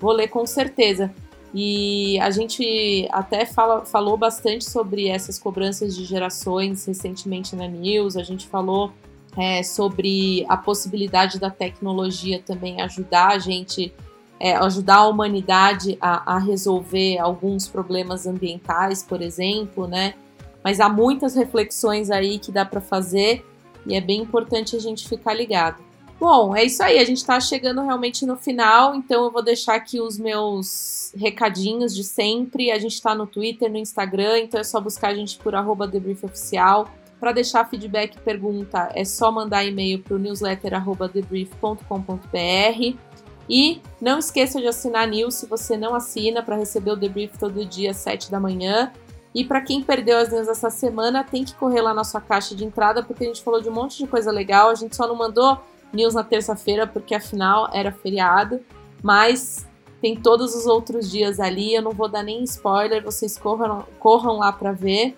vou 0.00 0.12
ler 0.12 0.28
com 0.28 0.44
certeza. 0.46 1.12
E 1.54 2.18
a 2.20 2.30
gente 2.30 3.08
até 3.10 3.46
fala, 3.46 3.84
falou 3.84 4.16
bastante 4.16 4.68
sobre 4.68 5.08
essas 5.08 5.38
cobranças 5.38 5.96
de 5.96 6.04
gerações 6.04 6.84
recentemente 6.84 7.56
na 7.56 7.66
News. 7.66 8.16
A 8.16 8.22
gente 8.22 8.46
falou 8.46 8.92
é, 9.36 9.62
sobre 9.62 10.44
a 10.48 10.56
possibilidade 10.56 11.38
da 11.38 11.50
tecnologia 11.50 12.42
também 12.44 12.80
ajudar 12.82 13.28
a 13.28 13.38
gente, 13.38 13.92
é, 14.40 14.54
ajudar 14.56 14.96
a 14.96 15.08
humanidade 15.08 15.98
a, 16.00 16.36
a 16.36 16.38
resolver 16.38 17.18
alguns 17.18 17.66
problemas 17.66 18.26
ambientais, 18.26 19.02
por 19.02 19.20
exemplo, 19.20 19.86
né? 19.86 20.14
Mas 20.62 20.80
há 20.80 20.88
muitas 20.88 21.34
reflexões 21.34 22.10
aí 22.10 22.38
que 22.38 22.52
dá 22.52 22.64
para 22.64 22.80
fazer 22.80 23.44
e 23.86 23.94
é 23.94 24.00
bem 24.00 24.20
importante 24.20 24.76
a 24.76 24.78
gente 24.78 25.08
ficar 25.08 25.34
ligado. 25.34 25.82
Bom, 26.20 26.54
é 26.54 26.64
isso 26.64 26.82
aí. 26.82 26.98
A 26.98 27.04
gente 27.04 27.18
está 27.18 27.38
chegando 27.38 27.80
realmente 27.80 28.26
no 28.26 28.36
final, 28.36 28.92
então 28.94 29.24
eu 29.24 29.30
vou 29.30 29.42
deixar 29.42 29.76
aqui 29.76 30.00
os 30.00 30.18
meus 30.18 31.12
recadinhos 31.16 31.94
de 31.94 32.02
sempre. 32.02 32.72
A 32.72 32.78
gente 32.78 32.94
está 32.94 33.14
no 33.14 33.26
Twitter, 33.26 33.70
no 33.70 33.78
Instagram, 33.78 34.40
então 34.40 34.60
é 34.60 34.64
só 34.64 34.80
buscar 34.80 35.10
a 35.10 35.14
gente 35.14 35.38
por 35.38 35.54
debriefoficial. 35.90 36.88
Para 37.20 37.32
deixar 37.32 37.68
feedback 37.68 38.16
e 38.16 38.20
pergunta, 38.20 38.90
é 38.94 39.04
só 39.04 39.32
mandar 39.32 39.64
e-mail 39.64 40.00
para 40.00 40.14
o 40.14 40.18
newsletter.debrief.com.br. 40.18 43.07
E 43.48 43.80
não 44.00 44.18
esqueça 44.18 44.60
de 44.60 44.66
assinar 44.66 45.04
a 45.04 45.06
news 45.06 45.34
se 45.34 45.46
você 45.46 45.76
não 45.76 45.94
assina 45.94 46.42
para 46.42 46.56
receber 46.56 46.90
o 46.90 46.96
debrief 46.96 47.38
todo 47.38 47.64
dia 47.64 47.92
às 47.92 47.96
7 47.98 48.30
da 48.30 48.38
manhã. 48.38 48.92
E 49.34 49.44
para 49.44 49.60
quem 49.60 49.82
perdeu 49.82 50.18
as 50.18 50.30
news 50.30 50.48
essa 50.48 50.70
semana, 50.70 51.24
tem 51.24 51.44
que 51.44 51.54
correr 51.54 51.80
lá 51.80 51.94
na 51.94 52.04
sua 52.04 52.20
caixa 52.20 52.54
de 52.54 52.64
entrada, 52.64 53.02
porque 53.02 53.24
a 53.24 53.26
gente 53.26 53.42
falou 53.42 53.60
de 53.60 53.68
um 53.68 53.72
monte 53.72 53.98
de 53.98 54.06
coisa 54.06 54.30
legal. 54.30 54.68
A 54.70 54.74
gente 54.74 54.94
só 54.94 55.06
não 55.06 55.14
mandou 55.14 55.58
news 55.92 56.14
na 56.14 56.24
terça-feira, 56.24 56.86
porque 56.86 57.14
afinal 57.14 57.70
era 57.72 57.90
feriado, 57.90 58.60
mas 59.02 59.66
tem 60.00 60.16
todos 60.16 60.54
os 60.54 60.66
outros 60.66 61.10
dias 61.10 61.40
ali. 61.40 61.74
Eu 61.74 61.82
não 61.82 61.92
vou 61.92 62.08
dar 62.08 62.22
nem 62.22 62.42
spoiler, 62.44 63.02
vocês 63.02 63.38
corram, 63.38 63.84
corram 63.98 64.38
lá 64.38 64.52
para 64.52 64.72
ver. 64.72 65.16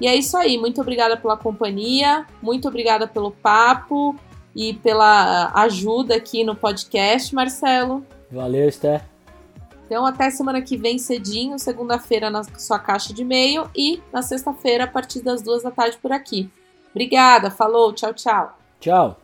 E 0.00 0.06
é 0.06 0.14
isso 0.14 0.36
aí. 0.36 0.58
Muito 0.58 0.80
obrigada 0.80 1.16
pela 1.16 1.36
companhia, 1.36 2.26
muito 2.42 2.68
obrigada 2.68 3.06
pelo 3.06 3.30
papo 3.30 4.16
e 4.54 4.74
pela 4.74 5.50
ajuda 5.54 6.16
aqui 6.16 6.44
no 6.44 6.54
podcast, 6.54 7.34
Marcelo. 7.34 8.04
Valeu, 8.30 8.68
Esther. 8.68 9.02
Então, 9.86 10.06
até 10.06 10.30
semana 10.30 10.62
que 10.62 10.76
vem, 10.76 10.98
cedinho, 10.98 11.58
segunda-feira 11.58 12.30
na 12.30 12.42
sua 12.58 12.78
caixa 12.78 13.12
de 13.12 13.22
e-mail 13.22 13.68
e 13.76 14.02
na 14.12 14.22
sexta-feira, 14.22 14.84
a 14.84 14.88
partir 14.88 15.20
das 15.20 15.42
duas 15.42 15.62
da 15.62 15.70
tarde 15.70 15.98
por 15.98 16.10
aqui. 16.10 16.48
Obrigada, 16.90 17.50
falou, 17.50 17.92
tchau, 17.92 18.14
tchau. 18.14 18.56
Tchau. 18.80 19.20